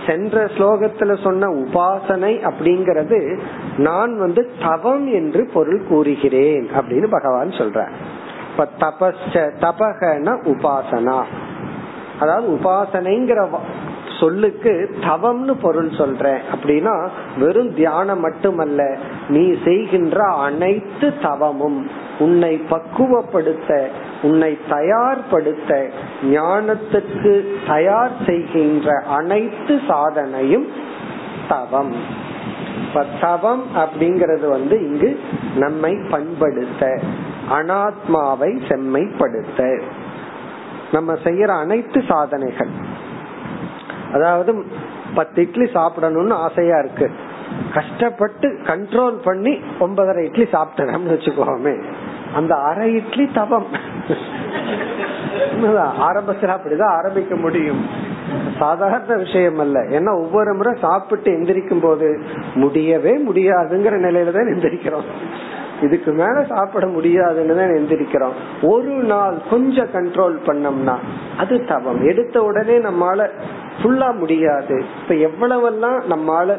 [0.06, 3.38] சென்ற ஸ்லோகத்துல சொன்ன உபாசனை அப்படிங்கறது
[3.76, 7.88] நான் வந்து தவம் என்று பொருள் கூறுகிறேன் அப்படின்னு பகவான் சொல்ற
[8.50, 11.24] இப்ப தபஸ்ச தபகன உபாசனா.
[12.20, 13.58] அதாவது உபாசனைங்கிற
[14.20, 16.40] சொல்லுக்கு தவம்னு பொருள் சொல்றேன்.
[16.54, 17.08] அப்படின்னா
[17.38, 18.96] வெறும் தியானம் மட்டுமல்ல
[19.28, 23.86] நீ செய்கின்ற அனைத்து தவமும் உன்னை பக்குவப்படுத்த
[24.22, 25.90] உன்னை தயார்படுத்த
[26.22, 30.66] ஞானத்துக்கு தயார் செய்கின்ற அனைத்து சாதனையும்
[31.48, 31.92] தவம்.
[33.20, 35.20] தவம் அப்படிங்கறது வந்து இங்கு
[35.56, 37.00] நம்மை பண்படுத்த
[37.50, 39.82] அனாத்மாவை செம்மைப்படுத்த.
[40.92, 42.68] நம்ம செய்யற அனைத்து சாதனைகள்.
[44.12, 44.64] அதாவது
[45.14, 47.10] பத்து இட்லி சாப்பிடணும்னு ஆசையா இருக்கு.
[47.74, 51.82] கஷ்டப்பட்டு கண்ட்ரோல் பண்ணி ஒன்பதரை இட்லி சாப்பிட்டோம்னு வச்சுக்கோமே.
[52.34, 53.87] அந்த அரை இட்லி தவம்.
[56.08, 57.86] ஆரம்பத்துல அப்படிதான் ஆரம்பிக்க முடியும்.
[58.58, 62.20] சாதாரண விஷயம் அல்ல ஏன்னா ஒவ்வொரு முறை சாப்பிட்டு எந்திரிக்கும் போது
[62.54, 65.08] முடியவே முடியாதுங்கிற நிலையில தான் எந்திரிக்கிறோம்.
[65.82, 68.32] இதுக்கு மேல சாப்பிட முடியாதுன்னு தான் எந்திரிக்கிறோம்.
[68.62, 70.96] ஒரு நாள் கொஞ்சம் கண்ட்ரோல் பண்ணோம்னா
[71.38, 72.04] அது தவம்.
[72.04, 73.28] எடுத்த உடனே நம்மால
[73.82, 74.84] ஃபுல்லா முடியாது.
[75.02, 76.56] இப்ப எவ்வளவெல்லாம் நம்மால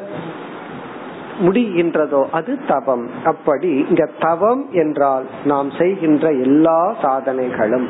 [1.42, 3.10] முடிகின்றதோ அது தவம்.
[3.26, 7.88] அப்படி இங்க தவம் என்றால் நாம் செய்கின்ற எல்லா சாதனைகளும்.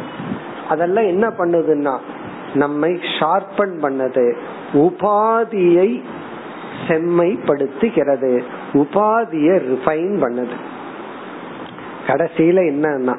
[0.70, 1.96] அதெல்லாம் என்ன பண்ணுதுன்னா
[2.54, 4.26] நம்மை ஷார்பன் பண்ணது.
[4.86, 5.90] உபாதியை
[6.88, 8.32] செம்மைப்படுத்துகிறது.
[8.74, 10.56] உபாதிய ரிஃபைன் பண்ணுது.
[12.08, 13.16] கடைசியில என்னன்னா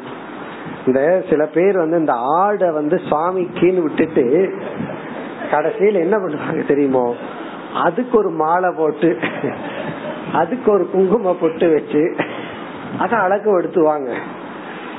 [0.87, 4.25] இந்த சில பேர் வந்து இந்த ஆடை வந்து சுவாமிக்குன்னு விட்டுட்டு
[5.51, 7.05] கடைசியில என்ன பண்ணுவாங்க தெரியுமோ
[7.75, 9.11] அதுக்கு ஒரு மாலை போட்டு
[10.33, 12.03] அதுக்கு ஒரு குங்கும பொட்டு வச்சு
[12.99, 14.11] அத அழகு எடுத்துவாங்க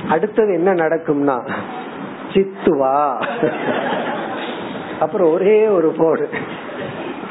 [0.09, 1.37] அடுத்தது என்ன நடக்கும்னா
[2.33, 3.27] சித்துவா.
[4.99, 6.29] அப்புறம் ஒரே ஒரு போடு.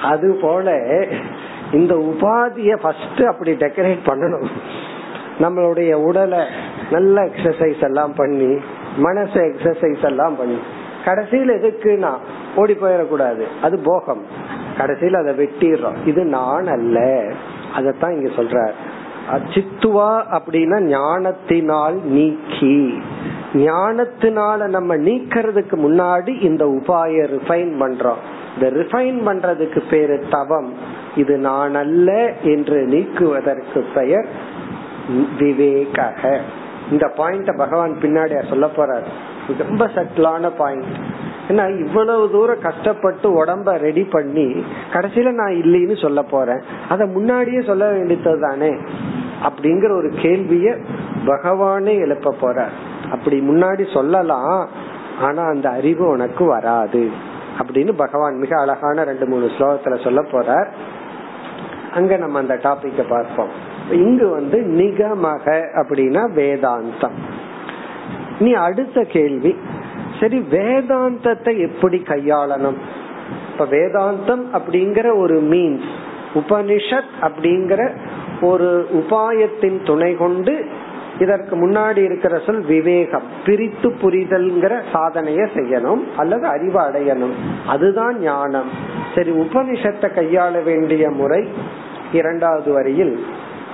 [0.03, 0.77] அது போல
[1.73, 4.47] இந்த உபாதிய ஃபர்ஸ்ட் அப்படி டெக்கரேட் பண்ணணும்.
[5.41, 6.39] நம்மளுடைய உடலை
[6.91, 8.61] நல்ல எக்ஸசைஸ் எல்லாம் பண்ணி
[9.03, 10.59] மனச எக்ஸசைஸ் எல்லாம் பண்ணி.
[11.05, 12.17] கடைசியில் எதுக்குன்னா
[12.57, 13.43] ஓடி போயிடக்கூடாது.
[13.63, 14.23] அது போகம்.
[14.77, 16.07] கடைசியில் அதை வெட்டிடுறோம்.
[16.07, 16.99] இது நான் அல்ல.
[17.79, 18.71] அதத்தான் இங்க சொல்ற
[19.31, 23.03] சித்துவா அப்படின்னா ஞானத்தினால் நீக்கி.
[23.53, 28.21] ஞானத்தினால நம்ம நீக்கிறதுக்கு முன்னாடி இந்த உபாய ரிஃபைன் பண்றோம்.
[28.55, 30.73] இந்த ரிஃபைன் பண்றதுக்கு பேரு தவம்.
[31.17, 34.29] இது நான் அல்ல என்று நீக்குவதற்கு பெயர்
[35.39, 36.13] விவேக
[36.91, 39.09] இந்த பாயிண்ட பகவான் பின்னாடி சொல்ல போறார்.
[39.59, 40.85] ரொம்ப சட்டிலான பாயிண்ட்
[41.49, 46.61] ஏன்னா இவ்வளவு தூரம் கஷ்டப்பட்டு உடம்ப ரெடி பண்ணி கடைசியில நான் இல்லைன்னு சொல்ல போறேன்.
[46.89, 48.73] அத முன்னாடியே சொல்ல வேண்டியது தானே
[49.43, 50.85] அப்படிங்கிற ஒரு கேள்விய
[51.27, 52.77] பகவானே எழுப்ப போறார்.
[53.11, 54.69] அப்படி முன்னாடி சொல்லலாம்
[55.21, 57.11] ஆனா அந்த அறிவு உனக்கு வராது.
[57.59, 60.67] அப்படின்னு பகவான் மிக அழகான ரெண்டு மூணு ஸ்லோகத்துல சொல்ல போறார்.
[61.95, 63.49] அங்க நம்ம அந்த டாபிக்க பார்ப்போம்.
[63.91, 67.17] இங்கு வந்து நிகமக அப்படின்னா வேதாந்தம்.
[68.39, 69.57] நீ அடுத்த கேள்வி
[70.21, 72.77] சரி வேதாந்தத்தை எப்படி கையாளணும்?
[73.53, 75.89] இப்ப வேதாந்தம் அப்படிங்கிற ஒரு மீன்ஸ்
[76.35, 77.91] உபனிஷத் அப்படிங்கிற
[78.41, 80.67] ஒரு உபாயத்தின் துணை கொண்டு
[81.21, 83.23] இதற்கு முன்னாடி இருக்கிற சொல் விவேகம்.
[83.45, 87.35] பிரித்து புரிதல்ங்கிற சாதனைய செய்யணும் அல்லது அறிவு அடையணும்.
[87.67, 88.71] அதுதான் ஞானம்.
[89.15, 91.49] சரி உபனிஷத்தை கையாள வேண்டிய முறை
[92.13, 93.25] இரண்டாவது வரியில்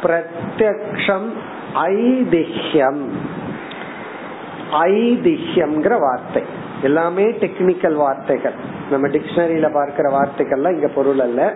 [0.02, 1.28] பிரத்யக்ஷம்
[1.74, 3.02] ஐதிஹ்யம்.
[4.72, 6.42] ஐதிஹ்யம்ங்கிற வார்த்தை.
[6.82, 8.56] எல்லாமே டெக்னிக்கல் வார்த்தைகள்.
[8.90, 11.54] நம்ம டிக்ஷனரியில பார்க்கிற வார்த்தைகள்லாம் இங்க பொருள் அல்ல.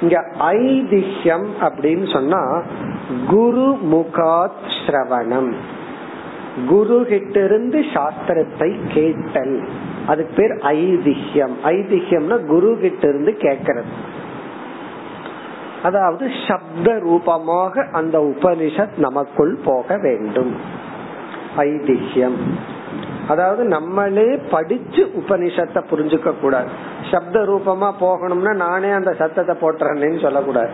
[0.00, 2.62] இங்க ஐதிஹ்யம் அப்படின்னு சொன்னா
[3.28, 5.52] குரு முகாத் ஸ்ரவணம்.
[6.68, 9.68] குரு கிட்ட இருந்து சாஸ்திரத்தை கேட்டல்.
[10.06, 11.54] அதுக்கு பேர் ஐதிஹ்யம்.
[11.64, 13.92] ஐதிஹ்யம்னா குரு கிட்ட இருந்து கேக்கிறது.
[15.82, 20.54] அதாவது சப்த ரூபமாக அந்த உபனிஷத் நமக்குள் போக வேண்டும்.
[21.56, 22.36] ஐதிஹ்யம்.
[23.28, 26.68] அதாவது நம்மளே படிச்சு உபனிஷத்தை புரிஞ்சுக்க கூடாது.
[27.10, 30.70] சப்த ரூபமா போகணும்னா நானே அந்த சத்தத்தை போட்டுறேன்னு சொல்லக்கூடாது.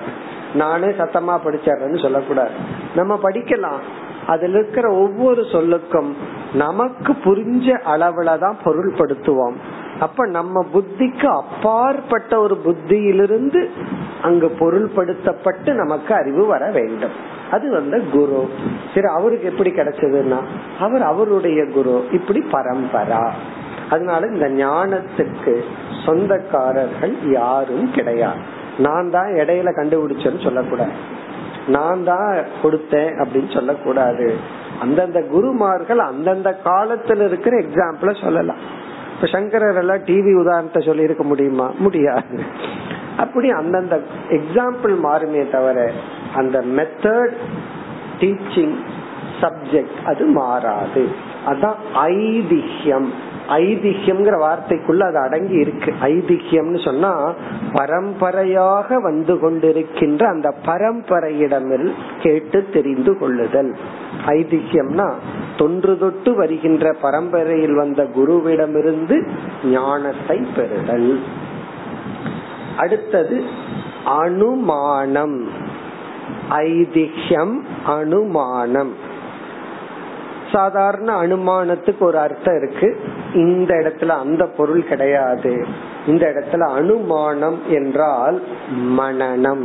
[0.55, 2.51] நானே சத்தமா படிச்சிடுறேன்னு சொல்லக்கூடாது.
[2.95, 3.83] நம்ம படிக்கலாம்.
[4.27, 6.11] அதுல இருக்கிற ஒவ்வொரு சொல்லுக்கும்
[6.53, 9.55] நமக்கு புரிஞ்ச அளவுல தான் பொருள்படுத்துவோம்.
[10.01, 13.71] அப்ப நம்ம புத்திக்கு அப்பாற்பட்ட ஒரு புத்தியிலிருந்து
[14.23, 17.31] அங்கு பொருள்படுத்தப்பட்டு நமக்கு அறிவு வர வேண்டும்.
[17.53, 18.41] அது வந்து குரு.
[18.95, 20.41] சரி அவருக்கு எப்படி கிடைச்சதுன்னா
[20.79, 21.97] அவர் அவருடைய குரு.
[22.13, 23.25] இப்படி பரம்பரா.
[23.91, 25.55] அதனால இந்த ஞானத்துக்கு
[26.07, 28.43] சொந்தக்காரர்கள் யாரும் கிடையாது.
[28.79, 30.95] நான் தான் இடையில கண்டுபிடிச்சேன்னு சொல்லக்கூடாது.
[31.67, 32.31] நான் தான்
[32.63, 34.37] கொடுத்தேன் அப்படின்னு சொல்லக்கூடாது.
[34.81, 38.63] அந்தந்த குருமார்கள் அந்தந்த காலத்துல இருக்கிற எக்ஸாம்பிள சொல்லலாம்.
[39.15, 41.71] இப்ப சங்கரர் எல்லாம் டிவி உதாரணத்தை சொல்லி இருக்க முடியுமா?
[41.79, 42.37] முடியாது.
[43.17, 43.97] அப்படி அந்தந்த
[44.31, 45.79] எக்ஸாம்பிள் மாறுமே தவிர
[46.35, 47.37] அந்த மெத்தட்
[48.21, 48.75] டீச்சிங்
[49.41, 51.09] சப்ஜெக்ட் அது மாறாது.
[51.47, 53.09] அதான் ஐதிஹ்யம்
[53.49, 55.95] ஐதிஹ்யம்ங்கிற வார்த்தைக்குள்ள அது அடங்கி இருக்கு.
[56.03, 57.33] ஐதிஹ்யம்னு சொன்னா
[57.73, 63.77] பரம்பரையாக வந்து கொண்டிருக்கின்ற அந்த பரம்பரையிடமில் கேட்டு தெரிந்து கொள்ளுதல்.
[64.27, 65.13] ஐதிஹ்யம்னா
[65.57, 69.29] தொன்று தொட்டு வருகின்ற பரம்பரையில் வந்த குருவிடமிருந்து
[69.65, 71.21] ஞானத்தை பெறுதல்.
[72.77, 73.45] அடுத்தது
[74.05, 75.71] அனுமானம்.
[76.53, 77.55] ஐதிஹ்யம்
[77.87, 78.95] அனுமானம்.
[80.53, 83.01] சாதாரண அனுமானத்துக்கு ஒரு அர்த்தம் இருக்கு.
[83.35, 85.67] இந்த இடத்துல அந்த பொருள் கிடையாது.
[86.07, 88.43] இந்த இடத்துல அனுமானம் என்றால்
[88.99, 89.65] மனநம்.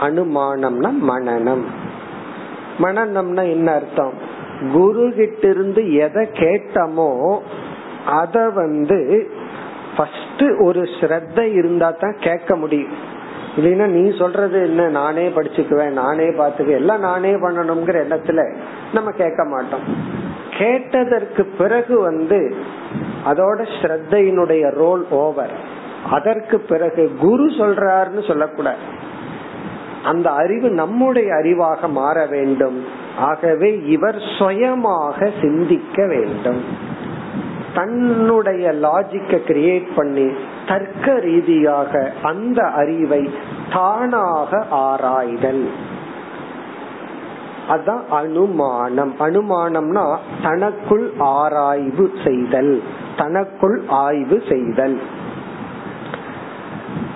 [0.00, 1.64] அனுமானம்னா மனநம்.
[2.78, 4.12] மனநம்னா என்ன அர்த்தம்?
[4.72, 7.38] குரு கிட்ட இருந்து எதை கேட்டமோ
[8.06, 9.30] அத வந்து
[9.96, 13.18] ஃபர்ஸ்ட் ஒரு ஸ்ரத்த இருந்தா தான் கேட்க முடியும்.
[13.60, 14.88] இல்லைன்னா நீ சொல்றது என்ன?
[14.88, 18.54] நானே படிச்சுக்குவேன் நானே பாத்துக்குவேன் எல்லாம் நானே பண்ணணுங்கிற எண்ணத்துல
[18.94, 19.80] நம்ம கேட்க மாட்டோம்.
[20.58, 22.54] கேட்டதற்கு பிறகு வந்து
[23.26, 25.50] அதோட ஸ்ரத்தையினுடைய ரோல் ஓவர்.
[26.10, 28.98] அதற்கு பிறகு குரு சொல்றாருன்னு சொல்லக்கூடாது.
[30.04, 32.84] அந்த அறிவு நம்முடைய அறிவாக மாற வேண்டும்.
[33.18, 36.64] ஆகவே இவர் சுயமாக சிந்திக்க வேண்டும்.
[37.74, 40.32] தன்னுடைய லாஜிக்க கிரியேட் பண்ணி
[40.70, 43.30] தர்க்க ரீதியாக அந்த அறிவை
[43.72, 45.70] தானாக ஆராய்தல்.
[47.68, 49.14] அதான் அனுமானம்.
[49.18, 52.82] அனுமானம்னா தனக்குள் ஆராய்வு செய்தல்.
[53.16, 55.00] தனக்குள் ஆய்வு செய்தல்.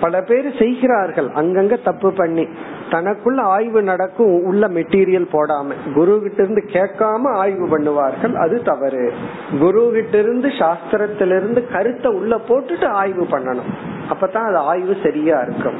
[0.00, 1.28] பல பேர் செய்கிறார்கள்.
[1.28, 2.48] அங்கங்க தப்பு பண்ணி.
[2.95, 5.92] தனக்குள்ள ஆய்வு நடக்கும் உள்ள மெட்டீரியல் போடாம.
[5.95, 9.12] குரு கிட்ட இருந்து கேட்காம ஆய்வு பண்ணுவார்கள் அது தவறு.
[9.61, 13.70] குரு கிட்ட இருந்து சாஸ்திரத்திலிருந்து கருத்தை உள்ள போட்டுட்டு ஆய்வு பண்ணணும்.
[14.12, 15.78] அப்பதான் அது ஆய்வு சரியா இருக்கும்.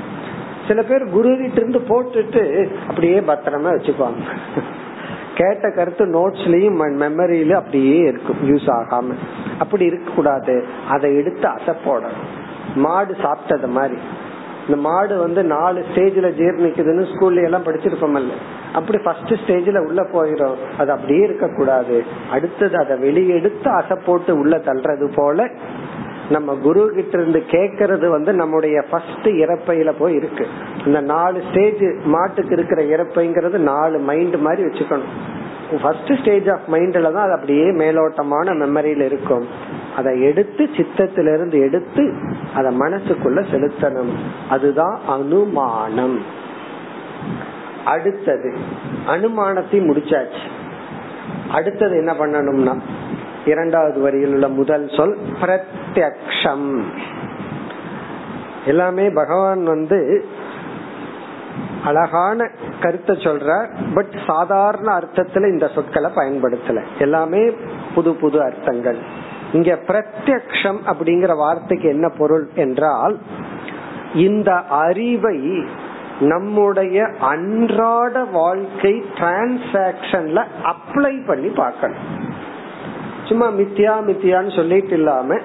[0.69, 2.43] சில பேர் குரு கிட்ட இருந்து போட்டுட்டு
[2.89, 4.27] அப்படியே பத்திரமா வச்சுக்குவாங்க.
[5.35, 9.15] கேட்ட கருத்து நோட்ஸ்லயும் மெமரியில அப்படியே இருக்கும் யூஸ் ஆகாம.
[9.59, 12.29] அப்படி இருக்க கூடாது அதை எடுத்து அசை போடணும்.
[12.75, 13.99] மாடு சாப்பிட்டது மாதிரி.
[14.67, 18.37] இந்த மாடு வந்து நாலு ஸ்டேஜ்ல ஜீர்ணிக்குதுன்னு ஸ்கூல்ல எல்லாம் படிச்சிருப்போம்ல
[18.73, 21.97] அப்படி ஃபர்ஸ்ட் ஸ்டேஜ்ல உள்ள போயிடும் அது அப்படியே இருக்க கூடாது
[22.31, 25.49] அடுத்தது அதை வெளியெடுத்து அசை போட்டு உள்ள தள்ளுறது போல
[26.31, 30.45] நம்ம குரு கிட்ட இருந்து கேக்குறது வந்து நம்முடைய ஃபர்ஸ்ட் இறப்பையில போய் இருக்கு.
[30.87, 35.13] இந்த நாலு ஸ்டேஜ் மாட்டுக்கு இருக்கிற இறப்பைங்கிறது நாலு மைண்ட் மாதிரி வச்சுக்கணும்.
[35.83, 39.45] ஃபர்ஸ்ட் ஸ்டேஜ் ஆஃப் மைண்ட்ல தான் அது அப்படியே மேலோட்டமான மெமரியில இருக்கும்.
[39.97, 42.05] அதை எடுத்து சித்தத்திலிருந்து எடுத்து
[42.55, 44.13] அத மனசுக்குள்ள செலுத்தணும்.
[44.49, 46.25] அதுதான் அனுமானம்.
[47.85, 48.57] அடுத்தது
[49.07, 50.43] அனுமானத்தை முடிச்சாச்சு.
[51.51, 52.81] அடுத்தது என்ன பண்ணணும்னா
[53.45, 56.83] இரண்டாவது வரியில் உள்ள முதல் சொல் பிரத்யக்ஷம்.
[58.67, 60.25] எல்லாமே பகவான் வந்து
[61.85, 62.51] அழகான
[62.81, 66.83] கருத்தை சொல்றார் பட் சாதாரண அர்த்தத்துல இந்த சொற்களை பயன்படுத்தல.
[66.99, 67.57] எல்லாமே
[67.95, 68.99] புது புது அர்த்தங்கள்.
[69.55, 73.19] இங்க பிரத்யக்ஷம் அப்படிங்கிற வார்த்தைக்கு என்ன பொருள் என்றால்
[74.15, 75.41] இந்த அறிவை
[76.21, 82.05] நம்முடைய அன்றாட வாழ்க்கை டிரான்சாக்சன்ல அப்ளை பண்ணி பார்க்கணும்.
[83.25, 85.39] சும்மா மித்தியா மித்தியான்னு சொல்லிட்டு இல்லாம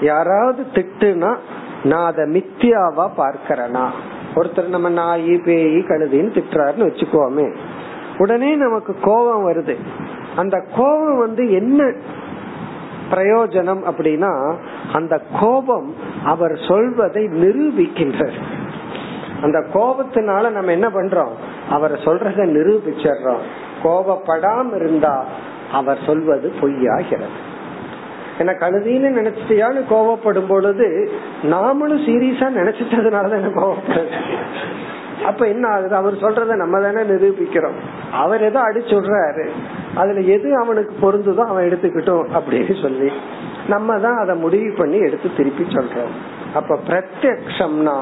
[0.00, 1.36] யாராவது திட்டுனா
[1.84, 3.86] நான் அதை மித்தியாவா பார்க்கிறேனா?
[4.34, 7.56] ஒருத்தர் நம்ம நாயி பேயி கழுதின்னு திட்டுறாருன்னு வச்சுக்கோமே.
[8.18, 9.76] உடனே நமக்கு கோபம் வருது.
[10.36, 11.94] அந்த கோபம் வந்து என்ன
[13.10, 14.54] பிரயோஜனம் அப்படின்னா
[14.92, 15.94] அந்த கோபம்
[16.24, 18.38] அவர் சொல்வதை நிரூபிக்கின்றது.
[19.42, 21.30] அந்த கோபத்தினால நம்ம என்ன பண்றோம்?
[21.70, 23.44] அவர் சொல்றத நிரூபிச்சிடுறோம்.
[23.84, 25.24] கோபப்படாம இருந்தா
[25.72, 27.44] அவர் சொல்வது பொய்யாகிறது.
[28.38, 31.10] ஏன்னா கழுதின்னு நினைச்சிட்டியான்னு கோவப்படும் பொழுது
[31.42, 34.14] நாமளும் சீரியஸா நினைச்சிட்டதுனாலதான் கோவப்படுது
[35.24, 35.94] அப்ப என்ன ஆகுது?
[35.96, 37.74] அவர் சொல்றத நம்ம தானே நிரூபிக்கிறோம்.
[38.12, 39.48] அவர் ஏதோ அடிச்சுடுறாரு
[39.94, 43.12] அதுல எது அவனுக்கு பொருந்துதோ அவன் எடுத்துக்கிட்டோம் அப்படின்னு சொல்லி
[43.68, 46.14] நம்ம தான் அதை முடிவு பண்ணி எடுத்து திருப்பி சொல்றோம்.
[46.54, 47.96] அப்ப பிரத்யக்ஷம்னா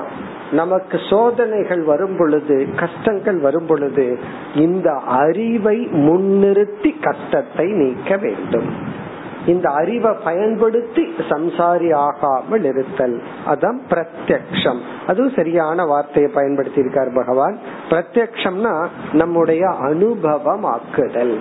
[0.50, 4.18] நமக்கு சோதனைகள் வரும் பொழுது கஷ்டங்கள் வரும் பொழுது
[4.54, 9.02] இந்த அறிவை முன்னிறுத்தி கஷ்டத்தை நீக்க வேண்டும்.
[9.46, 13.22] இந்த அறிவை பயன்படுத்தி சம்சாரி ஆகாமல் இருத்தல்.
[13.46, 14.78] அதான் பிரத்யக்ஷம்.
[15.06, 17.58] அதுவும் சரியான வார்த்தையை பயன்படுத்தி இருக்கார் பகவான்.
[17.88, 21.38] பிரத்யக்ஷம்னா நம்முடைய அனுபவம் ஆக்குதல்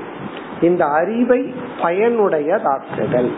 [0.61, 3.31] இந்த அறிவை பயனுடையதாக்குதல்.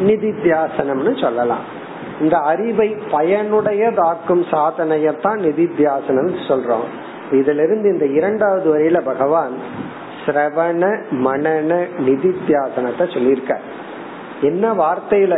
[0.00, 1.78] நிதித்தியாசனம்னு சொல்லலாம்.
[2.20, 7.08] இந்த அறிவை பயனுடையதாக்கும் சாதனையத்தான் நிதித்தியாசனம் சொல்றோம்.
[7.32, 9.52] இதிலிருந்து இந்த இரண்டாவது வரையில பகவான்
[10.24, 10.82] சிரவண
[11.26, 11.70] மனன
[12.06, 13.64] நிதித்தியாசனத்தை சொல்லியிருக்கார்.
[14.42, 15.34] என்ன வார்த்தையில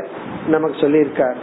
[0.47, 1.39] நமக்கு சொல்லியிருக்கார்?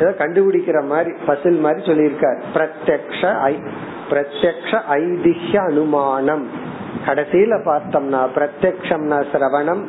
[0.00, 2.38] ஏதோ கண்டுபிடிக்கிற மாதிரி பசில் மாதிரி சொல்லியிருக்கார்.
[2.54, 3.54] பிரத்யக்ஷ ஐ
[4.10, 6.46] பிரத்யக்ஷ ஐதிஹ்ய அனுமானம்.
[7.06, 9.82] கடைசியில பார்த்தோம்னா பிரத்யக்ஷம்னா சிரவணம்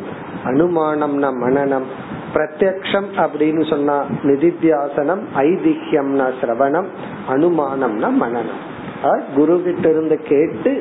[0.49, 1.87] அனுமானம்னா மனநம்
[2.33, 6.89] பிரத்யக்ஷம் அப்படின்னு சொன்னா நிதித்தியாசனம் ஐதிஹ்யம்னா சிரவணம்
[7.33, 8.61] அனுமானம்னா மனநம்
[9.35, 10.71] குரு கிட்ட இருந்து கேட்டு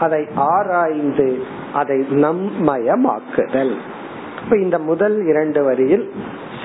[0.00, 1.42] அதை ஆராய்ந்து
[1.74, 3.74] அதை நம்மயமாக்குதல்.
[4.42, 6.12] இப்ப இந்த முதல் இரண்டு வரியில்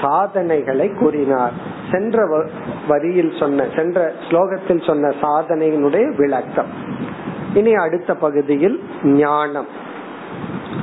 [0.02, 1.52] சாதனைகளை கூறினார்.
[1.92, 2.46] சென்ற
[2.88, 6.68] வரியில் சொன்ன சென்ற ஸ்லோகத்தில் சொன்ன சாதனையினுடைய விளக்கம்.
[7.54, 9.68] இனி அடுத்த பகுதியில் ஞானம்.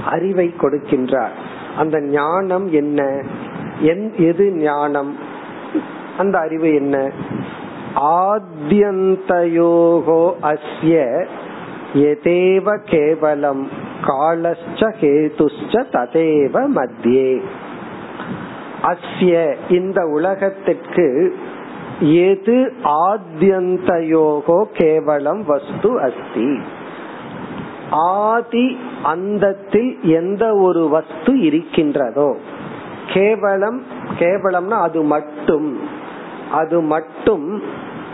[0.04, 1.30] அறிவை கொடுக்கின்றார்.
[1.76, 3.22] அந்த ஞானம் என்ன?
[4.18, 5.16] எது ஞானம்?
[6.18, 7.10] அந்த அறிவு என்ன?
[7.96, 11.26] ஆத்யந்தயோகோ அஸ்ய
[11.94, 13.68] எதேவ கேவலம்
[14.02, 17.40] காலஸ்ச ஹேதுஷ்ச ததேவ மத்தியே
[18.82, 21.34] அஸ்ய இந்த உலகத்திற்கு
[22.00, 26.60] எது ஆத்யந்தயோகோ கேவலம் வஸ்து அஸ்தி।
[27.90, 32.36] ஆதி அந்தத்தில் எந்த ஒரு வஸ்து இருக்கின்றதோ।
[33.12, 33.82] கேவலம்
[34.18, 35.78] கேவலம்னா அது மட்டும்।
[36.52, 37.62] அது மட்டும்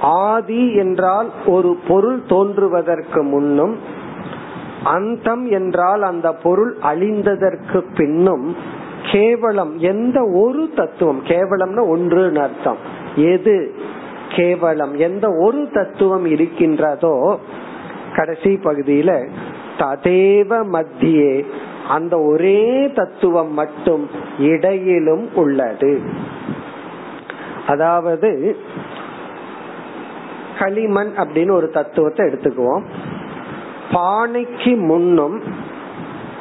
[0.01, 3.77] ஆதி என்றால் ஒரு பொருள் தோன்றுவதற்கு முன்னும்
[4.85, 8.77] அந்தம் என்றால் அந்த பொருள் அழிந்ததற்கு பின்னும்
[9.13, 12.77] கேவலம் எந்த ஒரு தத்துவம் கேவலம்னா ஒன்றுன்னு அர்த்தம்.
[13.17, 13.75] எது
[14.37, 17.39] கேவலம் எந்த ஒரு தத்துவம் இருக்கின்றதோ
[18.17, 19.29] கடைசி பகுதியில
[19.79, 21.45] ததேவ மத்தியே
[21.89, 26.01] அந்த ஒரே தத்துவம் மட்டும் இடையிலும் உள்ளது.
[27.67, 28.57] அதாவது
[30.59, 32.85] களிமண் அப்படின்னு ஒரு தத்துவத்தை எடுத்துக்குவோம்.
[33.93, 35.37] பானைக்கு முன்னும்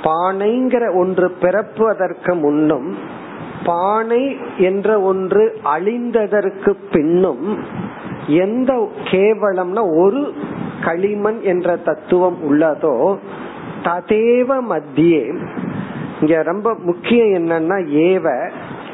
[0.04, 2.90] பானைங்கிற ஒன்று பிறப்புவதற்கு முன்னும்
[3.66, 4.24] பானை
[4.58, 7.46] என்ற ஒன்று அழிந்ததற்கு பின்னும்
[8.28, 8.72] எந்த
[9.04, 10.22] கேவலம்னா ஒரு
[10.84, 12.96] களிமண் என்ற தத்துவம் உள்ளதோ
[13.84, 15.24] ததேவ மத்தியே
[16.22, 18.28] இங்க ரொம்ப முக்கியம் என்னன்னா ஏவ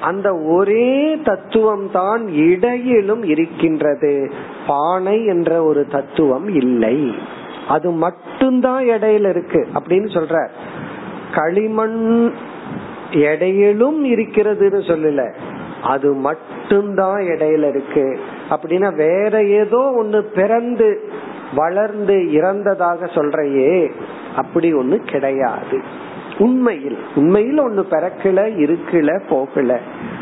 [0.03, 4.31] அந்த ஒரே தத்துவம் தான் இடையிலும் இருக்கின்றது.
[4.67, 7.15] பானை என்ற ஒரு தத்துவம் இல்லை.
[7.67, 9.67] அது மட்டும்தான் இடையில இருக்கு.
[9.73, 10.47] அப்படின்னு சொல்ற.
[11.33, 12.33] களிமண்
[13.11, 15.33] இடையிலும் இருக்கிறதுன்னு சொல்லல.
[15.83, 18.19] அது மட்டும்தான் இடையில இருக்கு.
[18.49, 21.11] அப்படின்னா வேற ஏதோ ஒண்ணு பிறந்து
[21.55, 23.91] வளர்ந்து இறந்ததாக சொல்றையே.
[24.35, 25.81] அப்படி ஒண்ணு கிடையாது.
[26.37, 29.79] உண்மையில் உண்மையில் ஒண்ணு பிறக்கல இருக்கல போகல.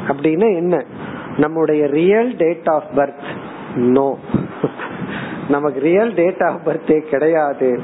[0.07, 0.85] அப்படின்னா என்ன?
[1.37, 4.17] நம்முடைய real date of birth no
[5.49, 7.81] நமக்கு ரியல் டேட் ஆஃப் பர்த்தே கிடையாது.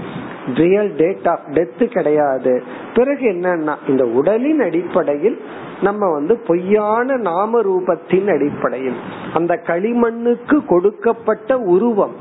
[0.55, 2.63] ரியல் டேட் ஆஃப் டெத் கிடையாது.
[2.93, 5.41] பிறகு என்னன்னா இந்த உடலின் அடிப்படையில்
[5.81, 8.95] நம்ம வந்து பொய்யான நாம ரூபத்தின் அடிப்படையில்
[9.33, 12.15] அந்த களிமண்ணுக்கு கொடுக்கப்பட்ட உருவம்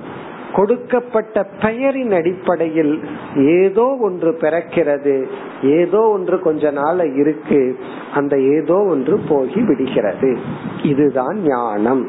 [0.57, 2.95] கொடுக்கப்பட்ட பெயரின் அடிப்படையில்
[3.37, 5.17] ஏதோ ஒன்று பிறக்கிறது
[5.63, 7.61] ஏதோ ஒன்று கொஞ்ச நாள் இருக்கு
[8.15, 10.31] அந்த ஏதோ ஒன்று போகி விடுகிறது.
[10.83, 12.05] இதுதான் ஞானம்.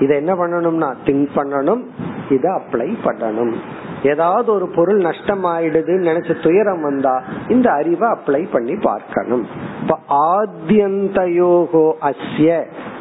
[0.00, 1.82] இதை என்ன பண்ணணும்னா திங்க் பண்ணணும்
[2.30, 3.54] இதை அப்ளை பண்ணணும்.
[4.02, 9.44] ஏதாவது ஒரு பொருள் நஷ்டம் ஆயிடுதுன்னு நினைச்ச துயரம் வந்தா இந்த அறிவை அப்ளை பண்ணி பார்க்கணும்.
[9.80, 9.98] இப்ப
[10.30, 12.50] ஆத்தியந்தயோகோ அஸ்ய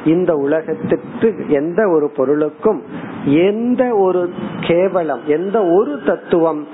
[0.06, 2.84] இந்த உலகத்திற்கு எந்த ஒரு பொருளுக்கும்
[3.26, 4.30] எந்த ஒரு
[4.62, 6.68] கேவலம் எந்த ஒரு தத்துவம்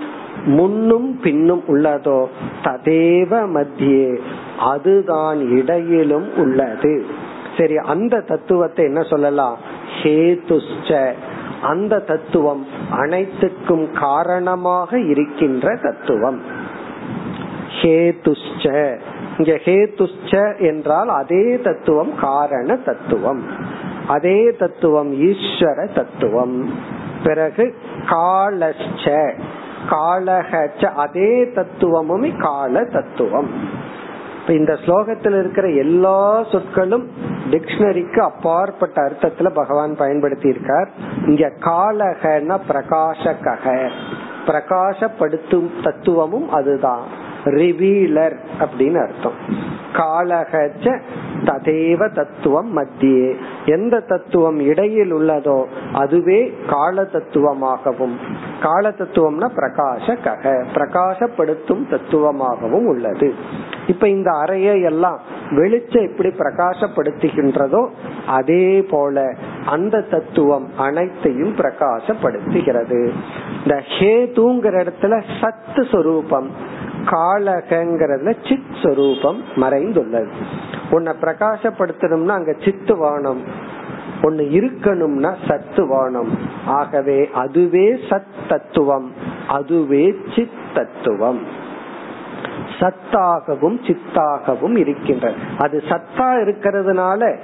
[0.45, 2.25] முன்னும் பின்னும் உள்ளதோ
[2.63, 4.19] ததேவ மத்தியே
[4.59, 7.05] அதுதான் இடையிலும் உள்ளது.
[7.57, 9.57] சரி அந்த தத்துவத்தை என்ன சொல்லலாம்?
[10.03, 11.11] ஹேதுஷ்ச.
[11.61, 16.41] அந்த தத்துவம் அனைத்துக்கும் காரணமாக இருக்கின்ற தத்துவம்.
[17.81, 18.99] ஹேதுஷ்ச.
[19.37, 23.43] இங்க ஹேதுச்ச என்றால் அதே தத்துவம் காரண தத்துவம்.
[24.07, 26.73] அதே தத்துவம் ஈஸ்வர தத்துவம்.
[27.23, 27.75] பிறகு
[28.05, 29.33] காலச்ச
[29.89, 33.49] காலகச்ச அதே தத்துவமும் கால தத்துவம்.
[34.47, 37.11] இந்த ஸ்லோகத்தில் இருக்கிற எல்லா சொற்களும்
[37.51, 40.89] டிக்ஷனரிக்கு அப்பாற்பட்ட அர்த்தத்துல பகவான் பயன்படுத்தி இருக்கார்
[41.25, 43.89] இங்க காலகன பிரகாசக
[44.47, 47.23] பிரகாசப்படுத்தும் தத்துவமும் அதுதான்.
[47.45, 49.37] ரிவீலர் அப்படின்னு அர்த்தம்.
[49.93, 50.99] காலகச்ச
[51.43, 53.35] ததேவ தத்துவம் மத்தியே.
[53.65, 58.15] எந்த தத்துவம் இடையில் உள்ளதோ அதுவே கால தத்துவமாகவும்
[58.61, 63.33] கால தத்துவம்னா பிரகாச கக பிரகாசப்படுத்தும் தத்துவமாகவும் உள்ளது.
[63.87, 65.19] இப்ப இந்த அறையை எல்லாம்
[65.51, 67.87] வெளிச்சம் எப்படி பிரகாசப்படுத்துகின்றதோ
[68.27, 69.33] அதே போல
[69.65, 73.09] அந்த தத்துவம் அனைத்தையும் பிரகாசப்படுத்துகிறது.
[73.63, 76.49] இந்த ஹேதுங்கிற இடத்துல சத்து சொரூபம்
[77.05, 80.29] காலகங்கிறதுல சித் சொரூபம் மறைந்துள்ளது.
[80.89, 83.41] உன்னை பிரகாசப்படுத்தணும்னா அங்க சித்து வானம்.
[84.23, 86.37] ஒன்னு இருக்கணும்னா சத்து வானம்.
[86.65, 89.11] ஆகவே அதுவே சத் தத்துவம்.
[89.47, 91.63] அதுவே சித் தத்துவம்.
[92.79, 97.37] சத்தாகவும் சித்தாகவும் இருக்கின்றது அது சத்தா இருக்கிறதுனால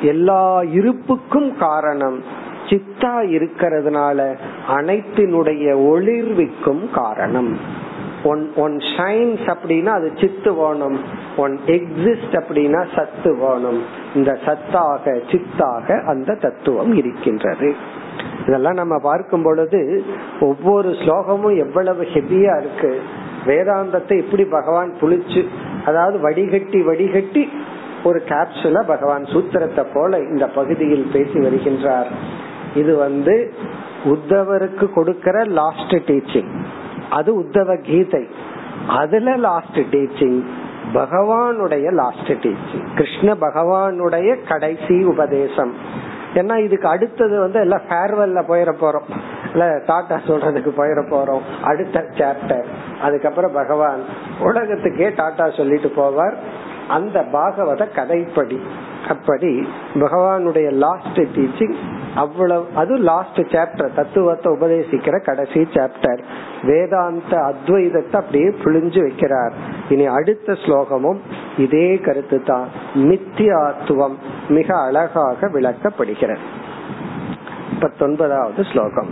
[0.00, 2.22] எல்லா இருப்புக்கும் காரணம்
[2.68, 4.36] சித்தா இருக்கிறதுனால
[4.68, 7.80] அனைத்தினுடைய ஒளிர்விக்கும் காரணம்.
[8.30, 10.98] ஒன் ஒன் ஷைன்ஸ் அப்படின்னா அது சித்து வேணும்
[11.36, 13.80] ஒன் எக்ஸிஸ்ட் அப்படின்னா சத்து வேணும்
[14.14, 17.70] இந்த சத்தாக சித்தாக அந்த தத்துவம் இருக்கின்றது.
[18.46, 19.80] இதெல்லாம் நம்ம பார்க்கும் பொழுது
[20.40, 22.92] ஒவ்வொரு ஸ்லோகமும் எவ்வளவு ஹெவியா இருக்கு.
[23.46, 25.42] வேதாந்தத்தை இப்படி பகவான் புளிச்சு
[25.86, 27.44] அதாவது வடிகட்டி வடிகட்டி
[28.04, 32.10] ஒரு கேப்சுல பகவான் சூத்திரத்தை போல இந்த பகுதியில் பேசி வருகின்றார்.
[32.74, 33.34] இது வந்து
[34.04, 36.52] உத்தவருக்கு கொடுக்கிற லாஸ்ட் டீச்சிங்
[37.12, 38.24] அது உத்தவ கீதை.
[38.88, 40.40] அதுல லாஸ்ட் டீச்சிங்
[40.94, 45.74] பகவானுடைய லாஸ்ட் டீச்சிங் கிருஷ்ண பகவானுடைய கடைசி உபதேசம்.
[46.34, 49.08] ஏன்னா இதுக்கு அடுத்தது வந்து எல்லாம் ஃபேர்வெல்ல போயிட போறோம்.
[49.52, 51.44] இல்ல டாட்டா சொல்றதுக்கு போயிட போறோம்.
[51.62, 52.66] அடுத்த சாப்டர்
[53.02, 54.00] அதுக்கப்புறம் பகவான்
[54.40, 56.36] உலகத்துக்கே டாட்டா சொல்லிட்டு போவார்.
[56.88, 58.58] அந்த பாகவத கதைப்படி.
[59.08, 61.76] அப்படி பகவானுடைய லாஸ்ட் டீச்சிங்
[62.15, 66.21] அவ்வளவு அது லாஸ்ட் சாப்டர் தத்துவத்தை உபதேசிக்கிற கடைசி சாப்டர்
[66.63, 69.55] வேதாந்த அத்வைதத்தை அப்படியே புழிஞ்சு வைக்கிறார்
[69.89, 71.19] இனி அடுத்த ஸ்லோகமும்
[71.57, 72.67] இதே கருத்து தான்
[73.07, 74.17] மித்தியாத்துவம்
[74.49, 76.45] மிக அழகாக விளக்கப்படுகிறது
[77.79, 79.11] பத்தொன்பதாவது ஸ்லோகம்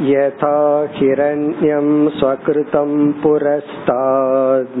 [0.00, 0.50] यथा
[0.90, 2.90] हिरण्यं स्वकृतं
[3.22, 4.76] पुरस्तात्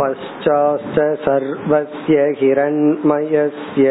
[0.00, 3.86] पश्चाश्च सर्वस्य हिरण्मयस्य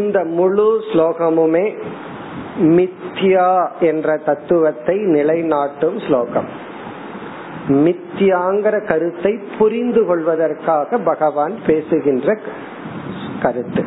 [0.00, 1.66] இந்த முழு ஸ்லோகமுமே
[2.76, 6.48] மித்யா என்ற தத்துவத்தை நிலைநாட்டும் ஸ்லோகம்.
[7.84, 12.38] மித்யாங்கிற கருத்தை புரிந்து கொள்வதற்காக பகவான் பேசுகின்ற
[13.42, 13.84] கருத்து.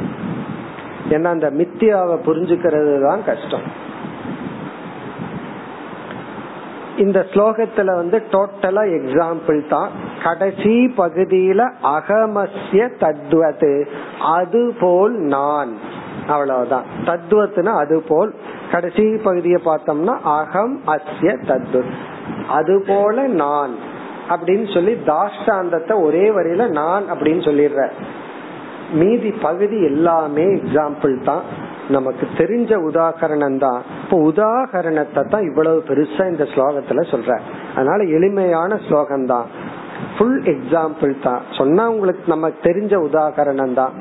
[1.10, 3.68] ஏன்னா அந்த மித்தியாவை புரிஞ்சுக்கிறது தான் கஷ்டம்.
[6.98, 9.92] இந்த ஸ்லோகத்துல வந்து டோட்டலா எக்ஸாம்பிள் தான்.
[10.24, 13.74] கடைசி பகுதியில அகமஸ்ய தத்வது
[14.38, 15.74] அது போல் நான்.
[16.34, 16.86] அவ்வளவுதான்.
[17.06, 18.32] தத்துவத்துனா அது போல்
[18.72, 21.82] கடைசி பகுதியை பார்த்தோம்னா அகம் அஸ்ய தத்து.
[22.58, 23.74] அது போல நான்
[24.34, 27.84] அப்படின்னு சொல்லி தாஷ்டாந்தத்தை ஒரே வரியில நான் அப்படின்னு சொல்லிடுற.
[29.00, 31.44] மீதி பகுதி எல்லாமே எக்ஸாம்பிள் தான்.
[31.90, 33.82] நமக்கு தெரிஞ்ச உதாகரணம் தான்.
[34.04, 37.40] இப்போ உதாகரணத்தை தான் இவ்வளவு பெருசா இந்த ஸ்லோகத்துல சொல்ற.
[37.76, 39.48] அதனால எளிமையான ஸ்லோகம் தான்
[40.16, 41.42] ஃபுல் எக்ஸாம்பிள் தான்.
[41.58, 43.94] சொன்னா உங்களுக்கு நமக்கு தெரிஞ்ச உதாகரணம் தான்.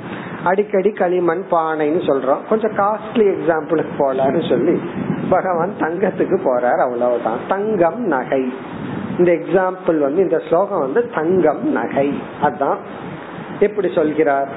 [0.49, 2.47] அடிக்கடி களிமண் பானைன்னு சொல்றோம்.
[2.49, 4.81] கொஞ்சம் காஸ்ட்லி எக்ஸாம்பிளுக்கு போலான்னு சொல்லி
[5.31, 7.39] பகவான் தங்கத்துக்கு போறார் அவ்வளவுதான்.
[7.49, 8.53] தங்கம் நகை.
[9.19, 12.23] இந்த எக்ஸாம்பிள் வந்து இந்த ஸ்லோகம் வந்து தங்கம் நகை.
[12.43, 12.77] அதான்.
[13.61, 14.49] எப்படி சொல்கிறார்?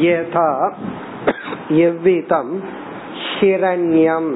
[0.00, 0.72] யதா
[1.68, 2.60] எவ்விதம்
[3.40, 4.34] ஹிரண்யம்.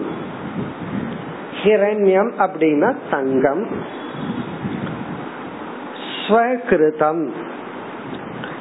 [1.62, 3.68] ஹிரண்யம் அப்படின்னா தங்கம்.
[6.26, 7.28] ஸ்வகிருதம்.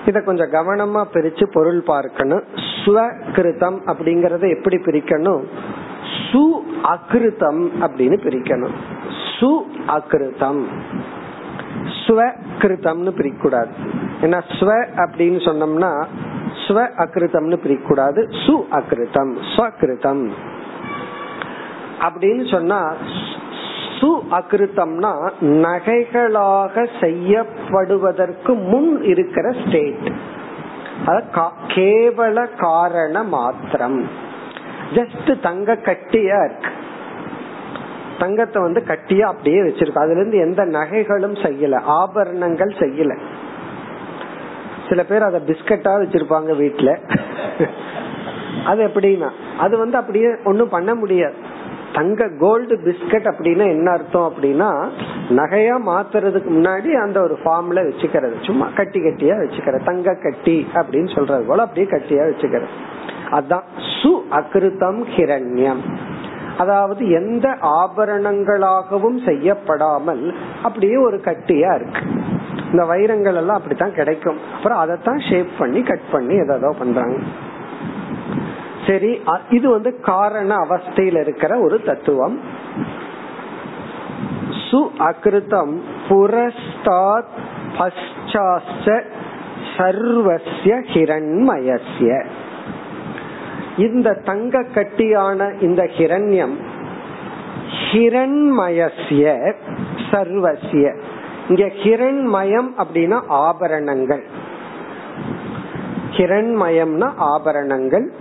[0.06, 2.44] இத கொஞ்சம் கவனமா பிரிச்சு பொருள் பார்க்கணும்.
[2.80, 5.44] ஸ்வகிருதம் அப்படிங்கறத எப்படி பிரிக்கணும்?
[6.26, 6.44] சு
[6.94, 8.76] அகிருதம் அப்படின்னு பிரிக்கணும்.
[9.34, 9.52] சு
[9.96, 10.64] அகிருதம்
[12.04, 13.72] ஸ்வகிருதம்னு பிரிக்கூடாது
[14.22, 14.70] ஏன்னா ஸ்வ
[15.04, 15.92] அப்படின்னு சொன்னோம்னா
[16.64, 20.24] ஸ்வ அகிருதம்னு பிரிக்கூடாது சு அகிருதம் ஸ்வகிருதம்
[22.00, 22.80] அப்படின்னு சொன்னா
[24.00, 30.12] சு அகிருத்தம்னா நகைகளாக செய்யப்படுவதற்கு முன் இருக்கிற ஸ்டேட்
[31.68, 34.08] கேவல காரண மாத்திரம்.
[34.94, 36.72] ஜஸ்ட் தங்க கட்டியா இருக்கு.
[38.20, 39.98] தங்கத்தை வந்து கட்டியா அப்படியே வச்சிருக்கு.
[39.98, 41.82] அதுல இருந்து எந்த நகைகளும் செய்யல.
[41.82, 43.18] ஆபரணங்கள் செய்யல.
[44.90, 46.90] சில பேர் அத பிஸ்கட்டா வச்சிருப்பாங்க வீட்டுல
[48.66, 51.52] அது எப்படின்னா அது வந்து அப்படியே ஒன்னும் பண்ண முடியாது.
[51.94, 54.90] தங்க கோல்டு பிஸ்கட் அப்படின்னா என்ன அர்த்தம் அப்படின்னா
[55.30, 58.46] நகையா மாத்துறதுக்கு முன்னாடி அந்த ஒரு ஃபார்ம்ல வச்சுக்கிறது.
[58.46, 59.84] சும்மா கட்டி கட்டியா வச்சுக்கிறது.
[59.84, 62.68] தங்க கட்டி அப்படின்னு சொல்றது போல அப்படியே கட்டியா வச்சுக்கிறது.
[63.32, 63.64] அதான்
[64.02, 65.84] சு அகிருத்தம் ஹிரண்யம்.
[66.58, 72.02] அதாவது எந்த ஆபரணங்களாகவும் செய்யப்படாமல் அப்படியே ஒரு கட்டியா இருக்கு.
[72.72, 74.38] இந்த வைரங்கள் எல்லாம் அப்படித்தான் கிடைக்கும்.
[74.56, 77.18] அப்புறம் அதைத்தான் ஷேப் பண்ணி கட் பண்ணி ஏதோ பண்றாங்க.
[78.88, 82.40] சரி இது வந்து காரண அவஸ்தையில் இருக்கிற ஒரு தத்துவம்.
[84.50, 87.32] சு அகிருதம் புரஸ்தாத்
[87.78, 89.02] பశ్చాச்ச
[89.78, 92.26] சர்வசிய ஹிரண்மயசிய
[93.78, 96.56] இந்த தங்க கட்டியான இந்த ஹிரண்யம்
[97.92, 99.54] ஹிரண்மயசிய
[100.12, 101.02] சர்வசிய
[101.50, 104.24] இங்க ஹிரண்மயம் அப்படின்னா ஆபரணங்கள்.
[106.12, 108.12] ஹிரண்மயம்னா ஆபரணங்கள்.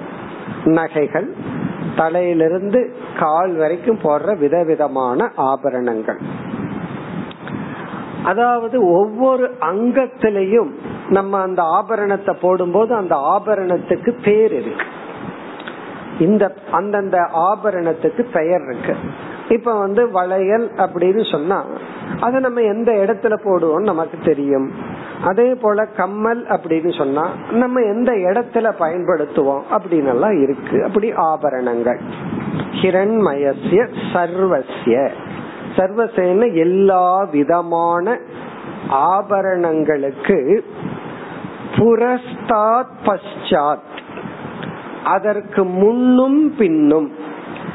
[0.65, 1.35] நகைகள்
[1.97, 6.21] தலையிலிருந்து கால் வரைக்கும் போடுற விதவிதமான ஆபரணங்கள்.
[8.25, 10.71] அதாவது ஒவ்வொரு அங்கத்திலையும்
[11.09, 14.85] நம்ம அந்த ஆபரணத்தை போடும்போது அந்த ஆபரணத்துக்கு பேர் இருக்கு.
[16.19, 18.97] இந்த அந்தந்த ஆபரணத்துக்கு பெயர் இருக்கு.
[19.49, 21.65] இப்ப வந்து வளையல் அப்படின்னு சொன்னா
[22.21, 24.92] அதை நம்ம எந்த இடத்துல போடுவோம் நமக்கு தெரியும்?
[25.25, 30.85] அதே போல கம்மல் அப்படின்னு சொன்னா நம்ம எந்த இடத்துல பயன்படுத்துவோம் அப்படின்னு எல்லாம் இருக்கு.
[30.85, 32.01] அப்படி ஆபரணங்கள்.
[32.83, 35.11] ஹிரண்மயசிய சர்வசிய
[35.77, 38.19] சர்வசேன எல்லா விதமான
[38.91, 40.61] ஆபரணங்களுக்கு
[41.77, 43.91] புரஸ்தாத் பஷாத்
[45.05, 47.13] அதற்கு முன்னும் பின்னும்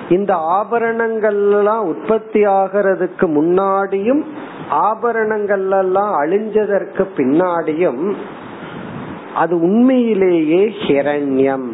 [0.09, 4.23] இந்த ஆபரணங்கள் எல்லாம் உற்பத்தி ஆகிறதுக்கு முன்னாடியும்
[4.69, 8.15] ஆபரணங்கள் எல்லாம் அழிஞ்சதற்கு பின்னாடியும்
[9.35, 11.69] அது உண்மையிலேயே ஹிரண்யம்.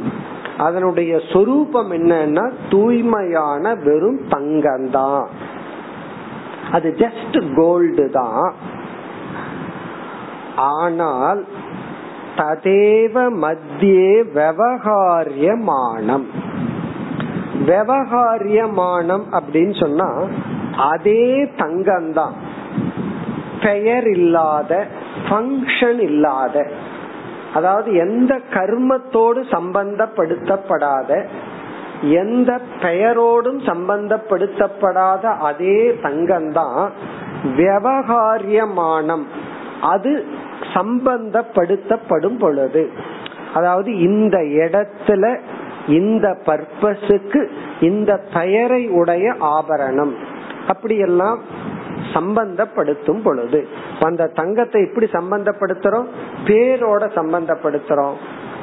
[0.57, 5.25] அதனுடைய சொரூபம் என்னன்னா தூய்மையான வெறும் தங்கம்தான்
[6.71, 8.53] அது ஜஸ்ட் கோல்டு தான்
[10.55, 11.45] ஆனால்
[12.35, 16.25] ததேவ மத்தியே விவகாரியமானம்.
[17.65, 20.23] விவகாரியமானம் அப்படின்னு சொன்னா
[20.77, 22.33] அதே தங்கம்தான்
[23.63, 24.71] பெயர் இல்லாத
[25.27, 26.65] ஃபங்க்ஷன் இல்லாத
[27.53, 31.11] அதாவது எந்த கர்மத்தோடு சம்பந்தப்படுத்தப்படாத
[32.01, 32.51] எந்த
[32.81, 36.89] பெயரோடும் சம்பந்தப்படுத்தப்படாத அதே தங்கம்தான்
[37.57, 39.25] விவகாரியமானம்
[39.81, 40.11] அது
[40.73, 42.83] சம்பந்தப்படுத்தப்படும் பொழுது.
[43.53, 45.23] அதாவது இந்த இடத்துல
[45.87, 47.41] இந்த பர்பஸுக்கு
[47.79, 50.13] இந்த பெயரை உடைய ஆபரணம்.
[50.67, 51.39] அப்படியெல்லாம்
[52.13, 53.67] சம்பந்தப்படுத்தும் பொழுது.
[53.99, 56.05] அந்த தங்கத்தை எப்படி சம்பந்தப்படுத்துறோம்?
[56.45, 58.13] பேரோட சம்பந்தப்படுத்துறோம்.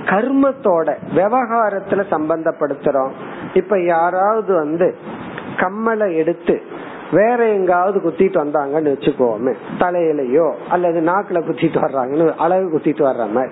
[0.04, 3.10] கர்மத்தோட விவகாரத்துல சம்பந்தப்படுத்துறோம்.
[3.54, 4.96] இப்ப யாராவது வந்து
[5.56, 6.62] கம்மலை எடுத்து
[7.12, 9.54] வேற எங்காவது குத்திட்டு வந்தாங்கன்னு வச்சுக்கோமே.
[9.78, 13.50] தலையிலயோ அல்லது நாக்குல குத்திட்டு வர்றாங்கன்னு அழகு குத்திட்டு வர்ற மாதிரி.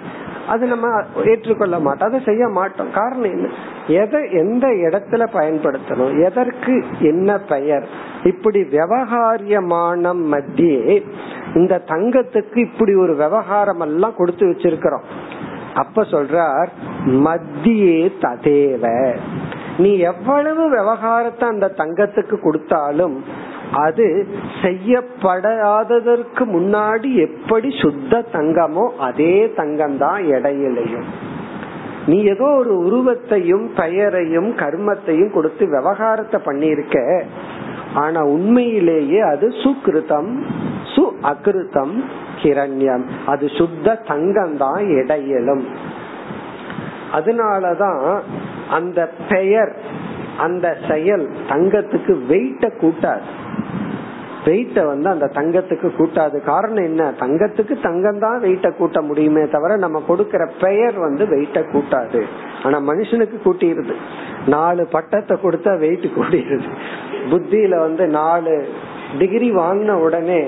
[0.49, 2.09] அது நம்ம ஏற்றுக்கொள்ள மாட்டோம்.
[2.09, 2.93] அதை செய்ய மாட்டோம்.
[2.93, 3.49] காரணம் என்ன?
[3.87, 6.25] எதை எந்த இடத்துல பயன்படுத்தணும்?
[6.25, 7.89] எதற்கு என்ன பெயர்?
[8.25, 11.03] இப்படி விவகாரியமான மத்தியே
[11.55, 15.03] இந்த தங்கத்துக்கு இப்படி ஒரு விவகாரம் எல்லாம் கொடுத்து வச்சிருக்கிறோம்.
[15.75, 16.69] அப்ப சொல்றார்
[17.07, 19.17] மத்தியே ததேவ.
[19.79, 23.25] நீ எவ்வளவு விவகாரத்தை அந்த தங்கத்துக்கு கொடுத்தாலும்
[23.73, 24.27] அது
[24.63, 31.05] செய்யப்படாததற்கு முன்னாடி எப்படி சுத்த தங்கமோ அதே தங்கம் தான் இடையிலையும்
[32.07, 37.25] நீ ஏதோ ஒரு உருவத்தையும் பெயரையும் கர்மத்தையும் கொடுத்து விவகாரத்தை பண்ணியிருக்க.
[37.95, 40.33] ஆனா உண்மையிலேயே அது சுகிருதம்
[40.95, 42.03] சு அகிருத்தம்
[42.43, 45.67] கிரண்யம் அது சுத்த தங்கம் தான் இடையிலும்
[47.13, 48.23] அதனாலதான்
[48.71, 49.73] அந்த பெயர்
[50.39, 53.29] அந்த செயல் தங்கத்துக்கு வெயிட்ட கூட்டாது.
[54.45, 56.37] வெயிட்ட வந்து அந்த தங்கத்துக்கு கூட்டாது.
[56.45, 57.13] காரணம் என்ன?
[57.21, 62.23] தங்கத்துக்கு தங்கம் தான் வெயிட்ட கூட்ட முடியுமே தவிர நம்ம கொடுக்கற பெயர் வந்து வெயிட்ட கூட்டாது.
[62.63, 63.95] ஆனா மனுஷனுக்கு கூட்டிடுது.
[64.47, 66.71] நாலு பட்டத்தை கொடுத்தா வெயிட் கூட்டிடுது
[67.31, 68.69] புத்தியில வந்து நாலு
[69.19, 70.41] டிகிரி வாங்கின உடனே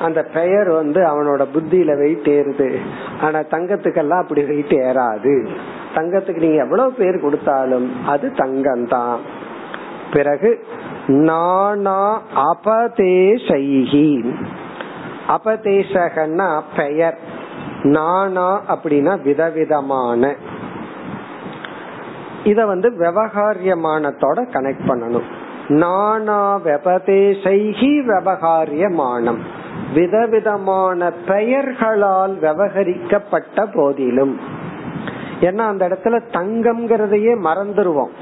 [0.00, 2.78] அந்த பெயர் வந்து அவனோட புத்தியில வெயிட் ஏறுது.
[3.20, 5.48] ஆனா தங்கத்துக்கெல்லாம் அப்படி வெயிட் ஏறாது.
[5.94, 9.18] தங்கத்துக்கு நீங்க எவ்வளவு பேர் கொடுத்தாலும் அது தங்கம் தான்
[10.12, 10.64] பிறகு
[11.06, 14.08] நானா அபதேசைகி
[15.28, 17.18] அபதேசகன்னா பெயர்.
[17.82, 20.34] நானா அப்படின்னா விதவிதமான.
[22.44, 25.28] இத வந்து விவகாரியமானத்தோட கனெக்ட் பண்ணணும்.
[25.68, 29.40] நானா வெபதேசைகி விவகாரியமானம்
[29.94, 34.40] விதவிதமான பெயர்களால் விவகரிக்கப்பட்ட போதிலும்
[35.40, 38.14] ஏன்னா அந்த இடத்துல தங்கம்ங்கிறதையே மறந்துடுவோம்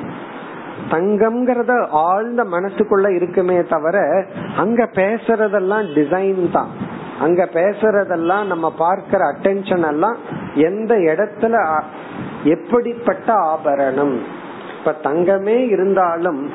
[0.90, 6.70] தங்கம்ங்கிறத ஆழ்ந்த மனசுக்குள்ள இருக்குமே தவிர அங்க பேசுறதெல்லாம் டிசைன் தான்.
[7.20, 10.16] அங்க பேசுறதெல்லாம் நம்ம பார்க்கிற அட்டென்ஷன் எல்லாம்
[10.54, 11.80] எந்த இடத்துல
[12.44, 14.22] எப்படிப்பட்ட ஆபரணம்.
[14.78, 16.50] இப்ப தங்கமே இருந்தாலும்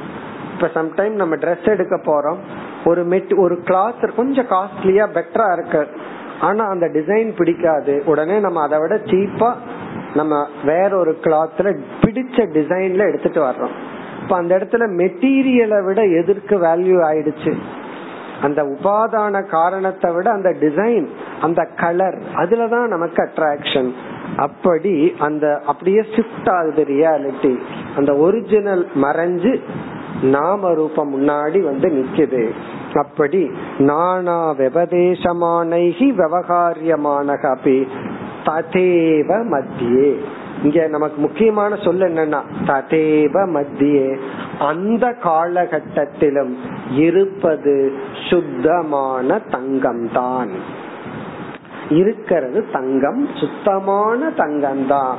[0.54, 2.38] இப்ப சம்டைம் நம்ம ட்ரெஸ் எடுக்க போறோம்.
[2.86, 5.88] ஒரு மெட் ஒரு கிளாத் கொஞ்சம் காஸ்ட்லியா பெட்டரா இருக்கு.
[6.42, 8.04] ஆனா அந்த டிசைன் பிடிக்காது.
[8.06, 9.54] உடனே நம்ம அதை விட சீப்பா
[10.16, 13.76] நம்ம வேற ஒரு கிளாத்ல பிடிச்ச டிசைன்ல எடுத்துட்டு வர்றோம்.
[14.22, 17.54] இப்ப அந்த இடத்துல மெட்டீரியலை விட எதற்கு வேல்யூ ஆயிடுச்சு?
[18.42, 21.08] அந்த உபாதான காரணத்தை விட அந்த டிசைன்
[21.42, 23.92] அந்த கலர் அதுலதான் நமக்கு அட்ராக்ஷன்
[24.38, 27.58] அப்படி அந்த அப்படியே ஷிஃப்ட் ஆகுது ரியாலிட்டி
[27.96, 29.62] அந்த ஒரிஜினல் மறைஞ்சு
[30.22, 32.50] நாம ரூபம் முன்னாடி வந்து நிக்குது.
[32.94, 37.88] அப்படி நானா விவதேசமானைகி விவகாரியமானக அப்படி
[38.44, 40.16] ததேவ மத்தியே.
[40.64, 44.20] இங்க நமக்கு முக்கியமான சொல் என்னன்னா ததேவ மத்தியே.
[44.60, 46.54] அந்த காலகட்டத்திலும்
[46.96, 47.92] இருப்பது
[48.30, 50.50] சுத்தமான தங்கம் தான்
[51.90, 55.18] இருக்கிறது தங்கம் சுத்தமான தங்கம் தான்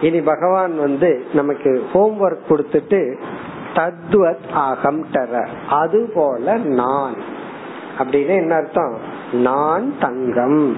[0.00, 3.16] இனி பகவான் வந்து நமக்கு ஹோம்ஒர்க் கொடுத்துட்டு
[3.74, 7.14] தத்வத் அகம் டர அது போல நான்.
[7.98, 8.96] அப்படின்னு என்ன அர்த்தம்?
[9.32, 10.76] நான் தங்கம்.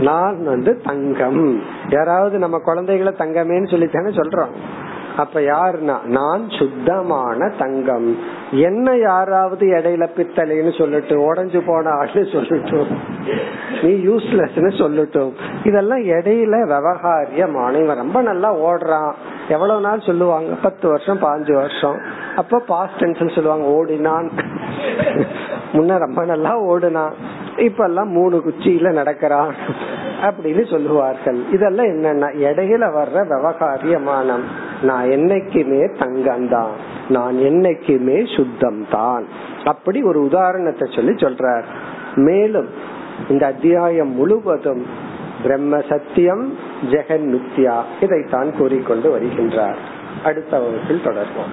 [0.00, 1.62] நான் வந்து தங்கம்.
[1.88, 4.50] யாராவது நம்ம குழந்தைகளை தங்கமேன்னு சொல்லித்தானே சொல்றோம்.
[5.16, 8.16] அப்ப யாருன்னா நான் சுத்தமான தங்கம்.
[8.50, 12.86] என்ன யாராவது இடையில பித்தளைன்னு சொல்லிட்டு உடஞ்சு போன ஆளு சொல்லட்டும்.
[13.82, 15.32] நீ யூஸ்லெஸ்னு சொல்லட்டும்.
[15.64, 19.12] இதெல்லாம் இடையில விவகாரியமான இவன் ரொம்ப நல்லா ஓடுறான்.
[19.48, 20.54] எவ்வளவு நாள் சொல்லுவாங்க?
[20.62, 21.98] பத்து வருஷம் பாஞ்சு வருஷம்.
[22.36, 24.30] அப்ப பாஸ்ட் டென்ஸ் சொல்லுவாங்க ஓடினான்.
[25.72, 27.12] முன்ன ரொம்ப நல்லா ஓடுனான்.
[27.56, 29.54] இப்ப எல்லாம் மூணு குச்சியில நடக்கிறான்
[30.22, 31.38] அப்படின்னு சொல்லுவார்கள்.
[31.52, 34.42] இதெல்லாம் என்னன்னா இடையில வர்ற விவகாரியமானம்
[34.82, 36.74] நான் என்னைக்குமே தங்கம்தான்.
[37.08, 39.26] நான் என்னைக்குமே சுத்தம் தான்
[39.64, 41.64] அப்படி ஒரு உதாரணத்தை சொல்லி சொல்றார்.
[42.14, 42.68] மேலும்
[43.28, 44.86] இந்த அத்தியாயம் முழுவதும்
[45.42, 46.58] பிரம்ம சத்தியம்
[46.90, 49.76] ஜெகன் மித்யா இதைத்தான் கூறிக்கொண்டு வருகின்றார்.
[50.24, 51.52] அடுத்த வகுப்பில் தொடர்வோம்.